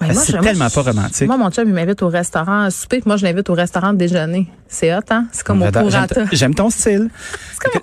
Ben, 0.00 0.12
moi, 0.12 0.22
c'est 0.24 0.32
moi, 0.34 0.42
tellement 0.42 0.68
je- 0.68 0.74
pas 0.76 0.82
romantique. 0.82 1.26
Moi, 1.26 1.36
mon 1.36 1.50
chum, 1.50 1.68
il 1.68 1.74
m'invite 1.74 2.02
au 2.02 2.08
restaurant 2.08 2.62
à 2.62 2.70
souper, 2.70 2.98
puis 3.00 3.08
moi, 3.08 3.16
je 3.16 3.24
l'invite 3.24 3.50
au 3.50 3.54
restaurant 3.54 3.92
de 3.92 3.98
déjeuner. 3.98 4.46
C'est 4.68 4.94
hot, 4.94 5.00
hein? 5.10 5.26
C'est 5.32 5.42
comme 5.44 5.60
au 5.60 5.64
J'aime 5.90 6.06
ton- 6.06 6.26
J'aime 6.30 6.54
ton 6.54 6.70
style. 6.70 7.10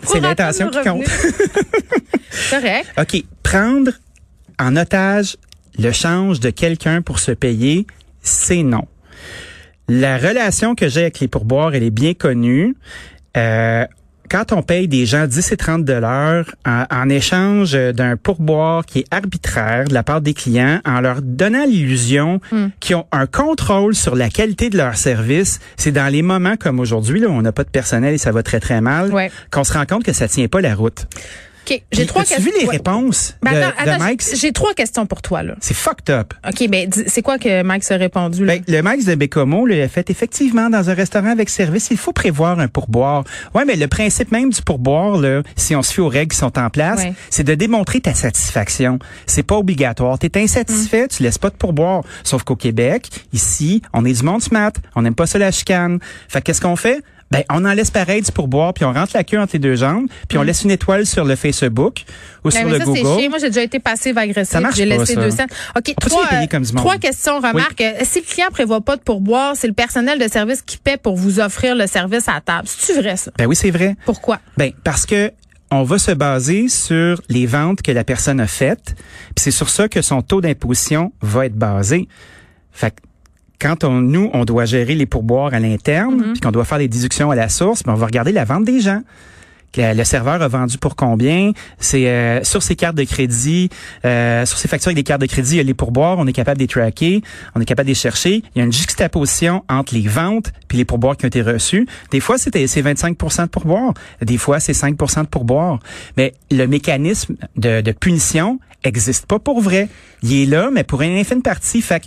C'est 0.03 0.21
l'intention 0.21 0.69
qui 0.69 0.79
compte. 0.81 1.03
Correct. 2.49 2.87
OK. 2.97 3.23
Prendre 3.43 3.91
en 4.59 4.75
otage 4.77 5.35
le 5.79 5.91
change 5.91 6.39
de 6.39 6.49
quelqu'un 6.49 7.01
pour 7.01 7.19
se 7.19 7.31
payer, 7.31 7.85
c'est 8.21 8.63
non. 8.63 8.87
La 9.87 10.17
relation 10.17 10.73
que 10.75 10.87
j'ai 10.89 11.01
avec 11.01 11.19
les 11.19 11.27
pourboires, 11.27 11.75
elle 11.75 11.83
est 11.83 11.91
bien 11.91 12.13
connue. 12.13 12.75
Euh, 13.37 13.85
quand 14.31 14.51
on 14.53 14.63
paye 14.63 14.87
des 14.87 15.05
gens 15.05 15.27
10 15.27 15.51
et 15.51 15.57
30 15.57 15.85
dollars 15.85 16.45
en, 16.65 16.85
en 16.89 17.09
échange 17.09 17.73
d'un 17.73 18.17
pourboire 18.17 18.83
qui 18.83 18.99
est 18.99 19.05
arbitraire 19.13 19.85
de 19.85 19.93
la 19.93 20.01
part 20.01 20.21
des 20.21 20.33
clients, 20.33 20.79
en 20.83 20.99
leur 21.01 21.21
donnant 21.21 21.65
l'illusion 21.65 22.41
Hmm. 22.51 22.69
qu'ils 22.79 22.95
ont 22.95 23.05
un 23.11 23.27
contrôle 23.27 23.93
sur 23.93 24.15
la 24.15 24.29
qualité 24.29 24.71
de 24.71 24.77
leur 24.77 24.95
service, 24.97 25.59
c'est 25.77 25.91
dans 25.91 26.11
les 26.11 26.23
moments 26.23 26.55
comme 26.57 26.79
aujourd'hui, 26.79 27.19
là, 27.19 27.27
où 27.27 27.31
on 27.33 27.43
n'a 27.43 27.51
pas 27.51 27.63
de 27.63 27.69
personnel 27.69 28.15
et 28.15 28.17
ça 28.17 28.31
va 28.31 28.41
très, 28.41 28.59
très 28.59 28.81
mal, 28.81 29.13
Ouais. 29.13 29.29
qu'on 29.51 29.63
se 29.63 29.73
rend 29.73 29.85
compte 29.85 30.03
que 30.03 30.13
ça 30.13 30.27
tient 30.27 30.47
pas 30.47 30.61
la 30.61 30.73
route. 30.73 31.05
OK. 31.69 31.81
J'ai 31.91 32.05
trois 32.05 32.21
as-tu 32.21 32.41
vu 32.41 32.51
les 32.59 32.65
ouais. 32.65 32.77
réponses 32.77 33.35
Ben, 33.41 33.51
de, 33.53 33.57
attends, 33.57 33.83
de 33.85 33.89
attends, 33.89 33.99
Mike? 34.03 34.21
j'ai- 34.35 34.51
trois 34.51 34.73
questions 34.73 35.05
pour 35.05 35.21
toi, 35.21 35.43
là. 35.43 35.55
C'est 35.59 35.73
fucked 35.73 36.09
up. 36.09 36.33
OK, 36.47 36.67
ben, 36.69 36.87
dis- 36.89 37.03
c'est 37.07 37.21
quoi 37.21 37.37
que 37.39 37.63
Mike 37.63 37.83
s'est 37.83 37.95
répondu, 37.95 38.45
là? 38.45 38.55
Ben, 38.57 38.63
le 38.67 38.81
Max 38.81 39.05
de 39.05 39.15
Bécomo 39.15 39.65
le 39.65 39.87
fait 39.87 40.09
effectivement 40.09 40.69
dans 40.69 40.89
un 40.89 40.93
restaurant 40.93 41.29
avec 41.31 41.49
service. 41.49 41.87
Il 41.91 41.97
faut 41.97 42.13
prévoir 42.13 42.59
un 42.59 42.67
pourboire. 42.67 43.23
Ouais, 43.53 43.65
mais 43.65 43.75
le 43.75 43.87
principe 43.87 44.31
même 44.31 44.49
du 44.51 44.61
pourboire, 44.61 45.17
là, 45.17 45.41
si 45.55 45.75
on 45.75 45.81
se 45.81 45.93
fie 45.93 46.01
aux 46.01 46.07
règles 46.09 46.33
qui 46.33 46.37
sont 46.39 46.57
en 46.59 46.69
place, 46.69 46.99
Ouais. 46.99 47.13
c'est 47.29 47.43
de 47.43 47.55
démontrer 47.55 47.99
ta 48.01 48.13
satisfaction. 48.13 48.99
C'est 49.25 49.43
pas 49.43 49.57
obligatoire. 49.57 50.19
T'es 50.19 50.37
insatisfait, 50.39 51.07
tu 51.07 51.23
laisses 51.23 51.37
pas 51.37 51.49
de 51.49 51.55
pourboire. 51.55 52.03
Sauf 52.23 52.43
qu'au 52.43 52.55
Québec, 52.55 53.09
ici, 53.33 53.81
on 53.93 54.05
est 54.05 54.13
du 54.13 54.23
monde 54.23 54.41
smart. 54.41 54.71
On 54.95 55.01
n'aime 55.01 55.15
pas 55.15 55.25
ça 55.25 55.39
la 55.39 55.51
chicane. 55.51 55.99
Fait 56.27 56.39
que 56.41 56.45
qu'est-ce 56.45 56.61
qu'on 56.61 56.75
fait? 56.75 57.01
Ben, 57.31 57.43
on 57.49 57.65
en 57.65 57.73
laisse 57.73 57.89
pareil 57.91 58.21
du 58.21 58.31
pourboire, 58.31 58.73
puis 58.73 58.85
on 58.85 58.93
rentre 58.93 59.11
la 59.15 59.23
queue 59.23 59.39
entre 59.39 59.53
les 59.53 59.59
deux 59.59 59.75
jambes, 59.75 60.07
puis 60.29 60.37
on 60.37 60.43
laisse 60.43 60.63
une 60.63 60.71
étoile 60.71 61.05
sur 61.05 61.25
le 61.25 61.35
Facebook 61.35 62.03
ou 62.43 62.49
Ben, 62.49 62.59
sur 62.59 62.65
mais 62.65 62.73
le 62.73 62.77
ça, 62.79 62.85
Google. 62.85 62.99
c'est 62.99 63.19
chiant. 63.21 63.29
Moi, 63.29 63.39
j'ai 63.39 63.47
déjà 63.47 63.63
été 63.63 63.79
passive 63.79 64.17
agressive. 64.17 64.69
J'ai 64.75 64.85
laissé 64.85 65.15
ça. 65.15 65.21
deux 65.21 65.31
cents. 65.31 65.45
OK, 65.75 65.93
trois, 65.99 66.23
les 66.23 66.29
payer 66.29 66.47
comme 66.47 66.63
du 66.63 66.71
monde? 66.71 66.83
trois 66.83 66.97
questions. 66.97 67.37
Remarque, 67.37 67.81
euh, 67.81 67.93
si 68.03 68.19
le 68.19 68.25
client 68.25 68.47
prévoit 68.51 68.81
pas 68.81 68.95
de 68.95 69.01
pourboire, 69.01 69.55
c'est 69.55 69.67
le 69.67 69.73
personnel 69.73 70.19
de 70.19 70.27
service 70.29 70.61
qui 70.61 70.77
paie 70.77 70.97
pour 70.97 71.15
vous 71.17 71.39
offrir 71.39 71.75
le 71.75 71.87
service 71.87 72.27
à 72.29 72.39
table. 72.41 72.67
C'est-tu 72.67 72.99
vrai, 73.01 73.17
ça? 73.17 73.31
Ben 73.37 73.47
oui, 73.47 73.55
c'est 73.55 73.71
vrai. 73.71 73.95
Pourquoi? 74.05 74.39
Ben 74.57 74.71
parce 74.83 75.05
que 75.05 75.31
on 75.71 75.83
va 75.83 75.97
se 75.97 76.11
baser 76.11 76.69
sur 76.69 77.19
les 77.27 77.47
ventes 77.47 77.81
que 77.81 77.91
la 77.91 78.03
personne 78.03 78.39
a 78.39 78.47
faites, 78.47 78.93
puis 78.95 79.43
c'est 79.43 79.51
sur 79.51 79.69
ça 79.69 79.89
que 79.89 80.01
son 80.03 80.21
taux 80.21 80.39
d'imposition 80.39 81.11
va 81.21 81.47
être 81.47 81.55
basé. 81.55 82.07
Fait 82.71 82.91
que 82.91 82.97
quand 83.59 83.83
on, 83.83 84.01
nous, 84.01 84.29
on 84.33 84.45
doit 84.45 84.65
gérer 84.65 84.95
les 84.95 85.05
pourboires 85.05 85.53
à 85.53 85.59
l'interne, 85.59 86.33
puis 86.33 86.41
qu'on 86.41 86.51
doit 86.51 86.65
faire 86.65 86.77
des 86.77 86.87
déductions 86.87 87.31
à 87.31 87.35
la 87.35 87.49
source, 87.49 87.83
ben 87.83 87.93
on 87.93 87.97
va 87.97 88.05
regarder 88.05 88.31
la 88.31 88.45
vente 88.45 88.65
des 88.65 88.79
gens. 88.79 89.01
Que 89.75 89.93
Le 89.93 90.05
serveur 90.05 90.41
a 90.41 90.47
vendu 90.47 90.77
pour 90.77 90.95
combien 90.95 91.51
C'est 91.79 92.07
euh, 92.07 92.41
sur 92.45 92.63
ses 92.63 92.77
cartes 92.77 92.95
de 92.95 93.03
crédit, 93.03 93.69
euh, 94.05 94.45
sur 94.45 94.57
ses 94.57 94.69
factures 94.69 94.87
avec 94.87 94.95
des 94.95 95.03
cartes 95.03 95.19
de 95.19 95.25
crédit, 95.25 95.55
il 95.55 95.57
y 95.57 95.59
a 95.59 95.63
les 95.63 95.73
pourboires. 95.73 96.17
On 96.17 96.27
est 96.27 96.33
capable 96.33 96.59
de 96.59 96.63
les 96.63 96.67
tracker, 96.69 97.21
on 97.55 97.59
est 97.59 97.65
capable 97.65 97.87
de 97.87 97.91
les 97.91 97.95
chercher. 97.95 98.41
Il 98.55 98.59
y 98.59 98.61
a 98.61 98.63
une 98.63 98.71
juxtaposition 98.71 99.65
entre 99.67 99.93
les 99.93 100.07
ventes 100.07 100.53
puis 100.69 100.77
les 100.77 100.85
pourboires 100.85 101.17
qui 101.17 101.25
ont 101.25 101.27
été 101.27 101.41
reçus. 101.41 101.87
Des 102.11 102.21
fois, 102.21 102.37
c'était 102.37 102.67
c'est 102.67 102.81
25% 102.81 103.43
de 103.43 103.47
pourboires. 103.49 103.93
Des 104.21 104.37
fois, 104.37 104.61
c'est 104.61 104.71
5% 104.71 105.23
de 105.23 105.27
pourboires. 105.27 105.79
Mais 106.15 106.33
le 106.51 106.67
mécanisme 106.67 107.35
de, 107.57 107.81
de 107.81 107.91
punition 107.91 108.59
existe 108.85 109.25
pas 109.25 109.39
pour 109.39 109.59
vrai. 109.59 109.89
Il 110.23 110.33
est 110.33 110.45
là, 110.45 110.69
mais 110.71 110.85
pour 110.85 111.01
une 111.01 111.17
infime 111.17 111.41
partie. 111.41 111.81
Fait 111.81 111.99
que 111.99 112.05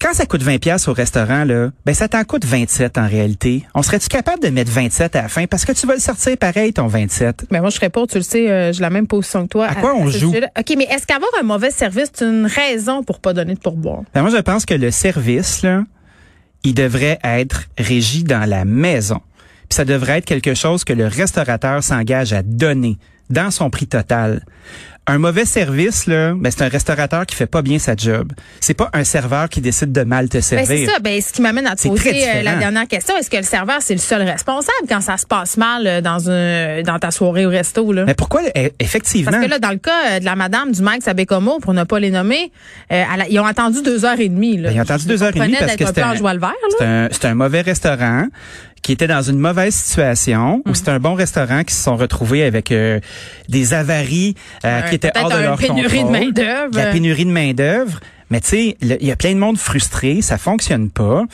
quand 0.00 0.14
ça 0.14 0.26
coûte 0.26 0.42
20 0.42 0.58
pièces 0.58 0.88
au 0.88 0.92
restaurant 0.92 1.44
là, 1.44 1.70
ben 1.84 1.94
ça 1.94 2.08
t'en 2.08 2.22
coûte 2.24 2.44
27 2.44 2.98
en 2.98 3.06
réalité. 3.08 3.64
On 3.74 3.82
serait-tu 3.82 4.08
capable 4.08 4.42
de 4.42 4.48
mettre 4.48 4.70
27 4.70 5.16
à 5.16 5.22
la 5.22 5.28
fin? 5.28 5.46
Parce 5.46 5.64
que 5.64 5.72
tu 5.72 5.86
vas 5.86 5.94
le 5.94 6.00
sortir 6.00 6.36
pareil 6.36 6.72
ton 6.72 6.86
27. 6.86 7.46
Ben 7.50 7.60
moi, 7.60 7.70
je 7.70 7.76
serais 7.76 7.90
pour, 7.90 8.06
tu 8.06 8.18
le 8.18 8.22
sais, 8.22 8.50
euh, 8.50 8.72
j'ai 8.72 8.80
la 8.80 8.90
même 8.90 9.06
position 9.06 9.44
que 9.44 9.48
toi. 9.48 9.66
À 9.66 9.74
quoi 9.74 9.94
on 9.94 10.10
ce 10.10 10.18
joue? 10.18 10.30
OK, 10.30 10.74
mais 10.76 10.84
est-ce 10.84 11.06
qu'avoir 11.06 11.30
un 11.40 11.42
mauvais 11.42 11.70
service, 11.70 12.10
c'est 12.12 12.24
une 12.24 12.46
raison 12.46 13.02
pour 13.02 13.20
pas 13.20 13.32
donner 13.32 13.54
de 13.54 13.60
pourboire? 13.60 14.02
Ben 14.14 14.22
moi 14.22 14.30
je 14.30 14.40
pense 14.40 14.64
que 14.64 14.74
le 14.74 14.90
service 14.90 15.62
là, 15.62 15.82
il 16.64 16.74
devrait 16.74 17.18
être 17.24 17.64
régi 17.76 18.24
dans 18.24 18.48
la 18.48 18.64
maison. 18.64 19.20
Puis 19.68 19.76
ça 19.76 19.84
devrait 19.84 20.18
être 20.18 20.24
quelque 20.24 20.54
chose 20.54 20.84
que 20.84 20.92
le 20.92 21.06
restaurateur 21.06 21.82
s'engage 21.82 22.32
à 22.32 22.42
donner 22.42 22.98
dans 23.30 23.50
son 23.50 23.68
prix 23.68 23.86
total. 23.86 24.44
Un 25.08 25.18
mauvais 25.18 25.44
service 25.44 26.06
là, 26.06 26.34
ben 26.36 26.50
c'est 26.50 26.62
un 26.62 26.68
restaurateur 26.68 27.24
qui 27.26 27.34
fait 27.34 27.46
pas 27.46 27.62
bien 27.62 27.78
sa 27.78 27.96
job. 27.96 28.32
C'est 28.60 28.74
pas 28.74 28.90
un 28.92 29.04
serveur 29.04 29.48
qui 29.48 29.60
décide 29.60 29.90
de 29.90 30.02
mal 30.02 30.28
te 30.28 30.34
Ben, 30.36 30.42
servir. 30.42 30.66
c'est 30.66 30.86
ça. 30.86 30.98
Ben, 31.00 31.20
ce 31.20 31.32
qui 31.32 31.42
m'amène 31.42 31.66
à 31.66 31.74
te 31.76 31.88
poser 31.88 32.28
euh, 32.28 32.42
la 32.42 32.56
dernière 32.56 32.86
question. 32.86 33.16
Est-ce 33.16 33.30
que 33.30 33.36
le 33.38 33.42
serveur, 33.42 33.78
c'est 33.80 33.94
le 33.94 34.00
seul 34.00 34.22
responsable 34.22 34.86
quand 34.88 35.00
ça 35.00 35.16
se 35.16 35.26
passe 35.26 35.56
mal 35.56 35.86
euh, 35.86 36.00
dans 36.00 36.30
un, 36.30 36.82
dans 36.82 36.98
ta 36.98 37.10
soirée 37.10 37.46
au 37.46 37.50
resto, 37.50 37.92
là? 37.92 38.04
Mais 38.06 38.14
pourquoi 38.14 38.42
eh, 38.54 38.72
effectivement? 38.78 39.30
Parce 39.32 39.44
que 39.44 39.50
là, 39.50 39.58
dans 39.58 39.70
le 39.70 39.78
cas 39.78 39.90
euh, 40.16 40.20
de 40.20 40.24
la 40.24 40.36
madame 40.36 40.72
du 40.72 40.82
Max 40.82 41.08
à 41.08 41.14
Bécomo, 41.14 41.58
pour 41.60 41.74
ne 41.74 41.84
pas 41.84 41.98
les 41.98 42.10
nommer, 42.10 42.52
euh, 42.92 43.02
ils 43.30 43.40
ont 43.40 43.46
attendu 43.46 43.82
deux 43.82 44.04
heures 44.04 44.20
et 44.20 44.28
demie. 44.28 44.58
Là. 44.58 44.68
Ben, 44.68 44.74
ils 44.76 44.78
ont 44.78 44.82
attendu 44.82 45.04
Je 45.04 45.08
deux 45.08 45.22
heures 45.22 45.34
et 45.36 45.40
demie 45.40 45.56
parce 45.58 45.76
que 45.76 45.86
c'était 45.86 46.02
un- 46.02 46.12
un, 46.80 47.08
un 47.24 47.34
mauvais 47.34 47.60
restaurant 47.62 48.26
qui 48.82 48.92
était 48.92 49.08
dans 49.08 49.22
une 49.22 49.38
mauvaise 49.40 49.74
situation 49.74 50.62
ou 50.66 50.72
c'est 50.74 50.88
un 50.88 51.00
bon 51.00 51.14
restaurant 51.14 51.64
qui 51.64 51.74
se 51.74 51.82
sont 51.82 51.96
retrouvés 51.96 52.44
avec 52.44 52.70
euh, 52.70 53.00
des 53.48 53.74
avaries 53.74 54.34
euh, 54.64 54.80
qui 54.82 54.94
étaient 54.98 55.10
peut-être 55.10 55.24
hors 55.24 55.30
de 55.30 55.36
une 55.36 55.42
leur 55.42 55.58
pénurie 55.58 55.98
de 55.98 56.02
contrôle. 56.04 56.24
main-d'œuvre. 56.24 56.76
La 56.76 56.92
pénurie 56.92 57.24
de 57.24 57.30
main 57.30 57.52
d'œuvre. 57.52 58.00
Mais 58.30 58.40
tu 58.40 58.48
sais, 58.48 58.76
il 58.80 59.06
y 59.06 59.10
a 59.10 59.16
plein 59.16 59.34
de 59.34 59.38
monde 59.38 59.58
frustré, 59.58 60.22
ça 60.22 60.38
fonctionne 60.38 60.90
pas. 60.90 61.24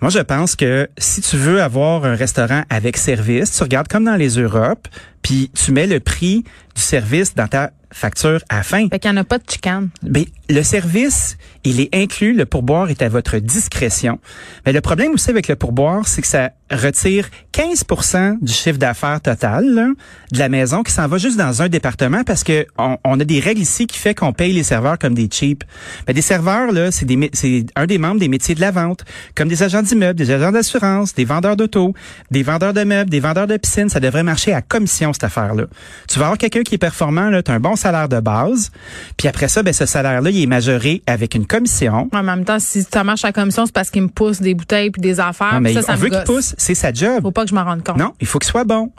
Moi, 0.00 0.10
je 0.10 0.20
pense 0.20 0.56
que 0.56 0.88
si 0.98 1.20
tu 1.20 1.36
veux 1.36 1.62
avoir 1.62 2.04
un 2.04 2.14
restaurant 2.14 2.62
avec 2.70 2.96
service, 2.96 3.52
tu 3.52 3.62
regardes 3.62 3.88
comme 3.88 4.04
dans 4.04 4.16
les 4.16 4.38
Europes, 4.38 4.88
puis 5.22 5.50
tu 5.54 5.72
mets 5.72 5.86
le 5.86 6.00
prix 6.00 6.44
du 6.74 6.82
service 6.82 7.34
dans 7.34 7.48
ta 7.48 7.70
facture 7.90 8.40
à 8.48 8.56
la 8.56 8.62
fin. 8.62 8.88
Fait 8.88 8.98
qu'il 8.98 9.10
n'y 9.10 9.18
en 9.18 9.20
a 9.20 9.24
pas 9.24 9.38
de 9.38 9.44
chicane. 9.48 9.88
Ben, 10.02 10.24
le 10.50 10.62
service, 10.62 11.36
il 11.64 11.80
est 11.80 11.94
inclus, 11.94 12.34
le 12.34 12.46
pourboire 12.46 12.90
est 12.90 13.02
à 13.02 13.08
votre 13.08 13.38
discrétion. 13.38 14.18
Mais 14.66 14.72
le 14.72 14.80
problème 14.80 15.12
aussi 15.12 15.30
avec 15.30 15.48
le 15.48 15.56
pourboire, 15.56 16.06
c'est 16.06 16.20
que 16.20 16.28
ça 16.28 16.50
retire 16.70 17.28
15% 17.54 18.40
du 18.42 18.52
chiffre 18.52 18.78
d'affaires 18.78 19.20
total 19.22 19.64
là, 19.74 19.88
de 20.32 20.38
la 20.38 20.48
maison 20.50 20.82
qui 20.82 20.92
s'en 20.92 21.08
va 21.08 21.16
juste 21.16 21.38
dans 21.38 21.62
un 21.62 21.68
département 21.68 22.24
parce 22.24 22.44
que 22.44 22.66
on, 22.76 22.98
on 23.04 23.18
a 23.18 23.24
des 23.24 23.40
règles 23.40 23.62
ici 23.62 23.86
qui 23.86 23.98
fait 23.98 24.14
qu'on 24.14 24.34
paye 24.34 24.52
les 24.52 24.62
serveurs 24.62 24.98
comme 24.98 25.14
des 25.14 25.28
cheap. 25.30 25.64
Ben, 26.06 26.12
des 26.12 26.22
serveurs 26.22 26.37
là, 26.42 26.90
c'est 26.90 27.04
des 27.04 27.16
mé- 27.16 27.30
c'est 27.32 27.66
un 27.76 27.86
des 27.86 27.98
membres 27.98 28.20
des 28.20 28.28
métiers 28.28 28.54
de 28.54 28.60
la 28.60 28.70
vente, 28.70 29.04
comme 29.34 29.48
des 29.48 29.62
agents 29.62 29.82
d'immeubles, 29.82 30.18
des 30.18 30.30
agents 30.30 30.52
d'assurance, 30.52 31.14
des 31.14 31.24
vendeurs 31.24 31.56
d'auto, 31.56 31.94
des 32.30 32.42
vendeurs 32.42 32.72
de 32.72 32.84
meubles, 32.84 33.10
des 33.10 33.20
vendeurs 33.20 33.46
de 33.46 33.56
piscines, 33.56 33.88
ça 33.88 34.00
devrait 34.00 34.22
marcher 34.22 34.52
à 34.52 34.62
commission 34.62 35.12
cette 35.12 35.24
affaire 35.24 35.54
là. 35.54 35.64
Tu 36.08 36.18
vas 36.18 36.26
avoir 36.26 36.38
quelqu'un 36.38 36.62
qui 36.62 36.74
est 36.74 36.78
performant 36.78 37.30
tu 37.42 37.50
as 37.50 37.54
un 37.54 37.60
bon 37.60 37.76
salaire 37.76 38.08
de 38.08 38.20
base, 38.20 38.70
puis 39.16 39.28
après 39.28 39.48
ça 39.48 39.62
ben 39.62 39.72
ce 39.72 39.86
salaire 39.86 40.20
là, 40.22 40.30
il 40.30 40.42
est 40.42 40.46
majoré 40.46 41.02
avec 41.06 41.34
une 41.34 41.46
commission. 41.46 42.08
En 42.12 42.22
même 42.22 42.44
temps, 42.44 42.58
si 42.58 42.82
ça 42.82 43.04
marche 43.04 43.24
à 43.24 43.28
la 43.28 43.32
commission, 43.32 43.66
c'est 43.66 43.72
parce 43.74 43.90
qu'ils 43.90 44.02
me 44.02 44.08
poussent 44.08 44.40
des 44.40 44.54
bouteilles 44.54 44.90
puis 44.90 45.00
des 45.02 45.20
affaires. 45.20 45.54
Non, 45.54 45.60
mais 45.60 45.74
ça, 45.74 45.82
ça 45.82 45.92
on 45.92 45.96
me 45.96 46.00
veut 46.02 46.10
qu'il 46.10 46.24
pousse, 46.24 46.54
c'est 46.58 46.74
sa 46.74 46.92
job. 46.92 47.22
Faut 47.22 47.30
pas 47.30 47.44
que 47.44 47.50
je 47.50 47.54
m'en 47.54 47.64
rende 47.64 47.82
compte. 47.84 47.96
Non, 47.96 48.12
il 48.20 48.26
faut 48.26 48.38
qu'il 48.38 48.50
soit 48.50 48.64
bon. 48.64 48.92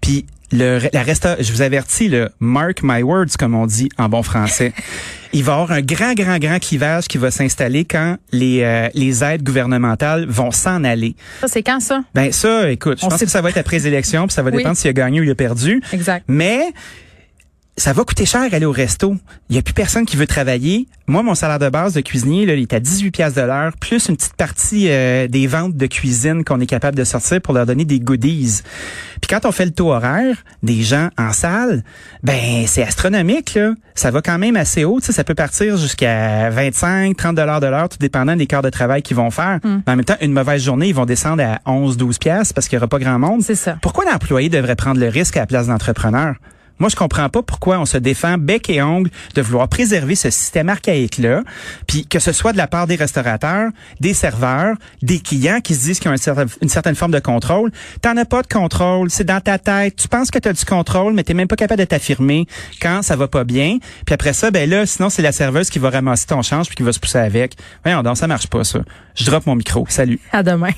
Puis 0.00 0.26
le 0.52 0.80
la 0.92 1.02
resta, 1.02 1.36
je 1.40 1.52
vous 1.52 1.62
avertis 1.62 2.08
le 2.08 2.30
mark 2.40 2.80
my 2.82 3.02
words 3.02 3.36
comme 3.38 3.54
on 3.54 3.66
dit 3.66 3.88
en 3.98 4.08
bon 4.08 4.22
français. 4.22 4.72
Il 5.32 5.42
va 5.42 5.52
y 5.52 5.54
avoir 5.54 5.72
un 5.72 5.82
grand 5.82 6.14
grand 6.14 6.38
grand 6.38 6.58
clivage 6.58 7.08
qui 7.08 7.18
va 7.18 7.30
s'installer 7.30 7.84
quand 7.84 8.16
les 8.32 8.62
euh, 8.62 8.88
les 8.94 9.22
aides 9.24 9.42
gouvernementales 9.42 10.24
vont 10.26 10.50
s'en 10.50 10.82
aller. 10.84 11.14
Ça, 11.40 11.48
c'est 11.48 11.62
quand 11.62 11.80
ça? 11.80 12.02
Ben 12.14 12.32
ça 12.32 12.70
écoute, 12.70 13.00
je 13.00 13.06
On 13.06 13.08
pense 13.08 13.18
sait 13.18 13.26
que 13.26 13.30
ça 13.32 13.42
va 13.42 13.50
être 13.50 13.58
après 13.58 13.76
les 13.78 13.86
élections, 13.88 14.26
puis 14.26 14.34
ça 14.34 14.42
va 14.42 14.50
Oui. 14.50 14.58
dépendre 14.58 14.76
s'il 14.76 14.88
a 14.88 14.92
gagné 14.92 15.20
ou 15.20 15.24
il 15.24 15.30
a 15.30 15.34
perdu. 15.34 15.82
Exact. 15.92 16.24
Mais 16.28 16.62
ça 17.78 17.92
va 17.92 18.04
coûter 18.04 18.24
cher 18.24 18.40
aller 18.54 18.64
au 18.64 18.72
resto. 18.72 19.16
Il 19.50 19.56
y 19.56 19.58
a 19.58 19.62
plus 19.62 19.74
personne 19.74 20.06
qui 20.06 20.16
veut 20.16 20.26
travailler. 20.26 20.88
Moi, 21.06 21.22
mon 21.22 21.34
salaire 21.34 21.58
de 21.58 21.68
base 21.68 21.92
de 21.92 22.00
cuisinier, 22.00 22.46
là, 22.46 22.54
il 22.54 22.62
est 22.62 22.72
à 22.72 22.80
18 22.80 23.10
pièces 23.10 23.34
de 23.34 23.42
l'heure, 23.42 23.74
plus 23.78 24.08
une 24.08 24.16
petite 24.16 24.32
partie 24.34 24.86
euh, 24.88 25.28
des 25.28 25.46
ventes 25.46 25.76
de 25.76 25.86
cuisine 25.86 26.42
qu'on 26.42 26.58
est 26.60 26.66
capable 26.66 26.96
de 26.96 27.04
sortir 27.04 27.42
pour 27.42 27.52
leur 27.52 27.66
donner 27.66 27.84
des 27.84 28.00
goodies. 28.00 28.62
Puis 29.26 29.34
quand 29.34 29.48
on 29.48 29.50
fait 29.50 29.64
le 29.64 29.72
taux 29.72 29.92
horaire 29.92 30.36
des 30.62 30.82
gens 30.82 31.08
en 31.18 31.32
salle, 31.32 31.82
ben 32.22 32.64
c'est 32.66 32.84
astronomique 32.84 33.54
là. 33.56 33.72
Ça 33.96 34.12
va 34.12 34.22
quand 34.22 34.38
même 34.38 34.54
assez 34.54 34.84
haut, 34.84 35.00
tu 35.00 35.06
sais, 35.06 35.12
ça 35.12 35.24
peut 35.24 35.34
partir 35.34 35.76
jusqu'à 35.76 36.48
25, 36.50 37.16
30 37.16 37.34
dollars 37.34 37.58
de 37.58 37.66
l'heure, 37.66 37.88
tout 37.88 37.98
dépendant 37.98 38.36
des 38.36 38.46
quarts 38.46 38.62
de 38.62 38.70
travail 38.70 39.02
qu'ils 39.02 39.16
vont 39.16 39.32
faire. 39.32 39.58
Hmm. 39.64 39.80
Mais 39.84 39.92
en 39.94 39.96
même 39.96 40.04
temps, 40.04 40.16
une 40.20 40.32
mauvaise 40.32 40.62
journée, 40.62 40.88
ils 40.88 40.94
vont 40.94 41.06
descendre 41.06 41.42
à 41.42 41.58
11, 41.68 41.96
12 41.96 42.18
pièces 42.18 42.52
parce 42.52 42.68
qu'il 42.68 42.76
y 42.76 42.78
aura 42.78 42.86
pas 42.86 43.00
grand 43.00 43.18
monde. 43.18 43.42
C'est 43.42 43.56
ça. 43.56 43.78
Pourquoi 43.82 44.04
l'employé 44.04 44.48
devrait 44.48 44.76
prendre 44.76 45.00
le 45.00 45.08
risque 45.08 45.36
à 45.36 45.40
la 45.40 45.46
place 45.46 45.66
d'entrepreneur? 45.66 46.36
Moi, 46.78 46.88
je 46.90 46.96
comprends 46.96 47.28
pas 47.28 47.42
pourquoi 47.42 47.78
on 47.78 47.86
se 47.86 47.96
défend 47.96 48.36
bec 48.38 48.68
et 48.68 48.82
ongle 48.82 49.10
de 49.34 49.42
vouloir 49.42 49.68
préserver 49.68 50.14
ce 50.14 50.30
système 50.30 50.68
archaïque-là, 50.68 51.42
puis 51.86 52.06
que 52.06 52.18
ce 52.18 52.32
soit 52.32 52.52
de 52.52 52.58
la 52.58 52.66
part 52.66 52.86
des 52.86 52.96
restaurateurs, 52.96 53.70
des 54.00 54.14
serveurs, 54.14 54.74
des 55.02 55.20
clients 55.20 55.60
qui 55.60 55.74
se 55.74 55.84
disent 55.84 56.00
qu'ils 56.00 56.10
ont 56.10 56.14
une 56.62 56.68
certaine 56.68 56.94
forme 56.94 57.12
de 57.12 57.18
contrôle. 57.18 57.70
T'en 58.02 58.16
as 58.16 58.24
pas 58.24 58.42
de 58.42 58.48
contrôle, 58.48 59.10
c'est 59.10 59.24
dans 59.24 59.40
ta 59.40 59.58
tête. 59.58 59.96
Tu 59.96 60.08
penses 60.08 60.30
que 60.30 60.38
tu 60.38 60.48
as 60.48 60.52
du 60.52 60.64
contrôle, 60.64 61.14
mais 61.14 61.22
t'es 61.22 61.34
même 61.34 61.48
pas 61.48 61.56
capable 61.56 61.80
de 61.80 61.86
t'affirmer 61.86 62.46
quand 62.80 63.02
ça 63.02 63.16
va 63.16 63.28
pas 63.28 63.44
bien. 63.44 63.78
Puis 64.04 64.14
après 64.14 64.32
ça, 64.32 64.50
ben 64.50 64.68
là, 64.68 64.86
sinon 64.86 65.08
c'est 65.08 65.22
la 65.22 65.32
serveuse 65.32 65.70
qui 65.70 65.78
va 65.78 65.90
ramasser 65.90 66.26
ton 66.26 66.42
change 66.42 66.66
puis 66.66 66.76
qui 66.76 66.82
va 66.82 66.92
se 66.92 67.00
pousser 67.00 67.18
avec. 67.18 67.54
Voyons 67.84 68.02
donc, 68.02 68.16
ça 68.16 68.26
marche 68.26 68.48
pas 68.48 68.64
ça. 68.64 68.80
Je 69.14 69.24
drop 69.24 69.46
mon 69.46 69.54
micro. 69.54 69.86
Salut. 69.88 70.20
À 70.32 70.42
demain. 70.42 70.72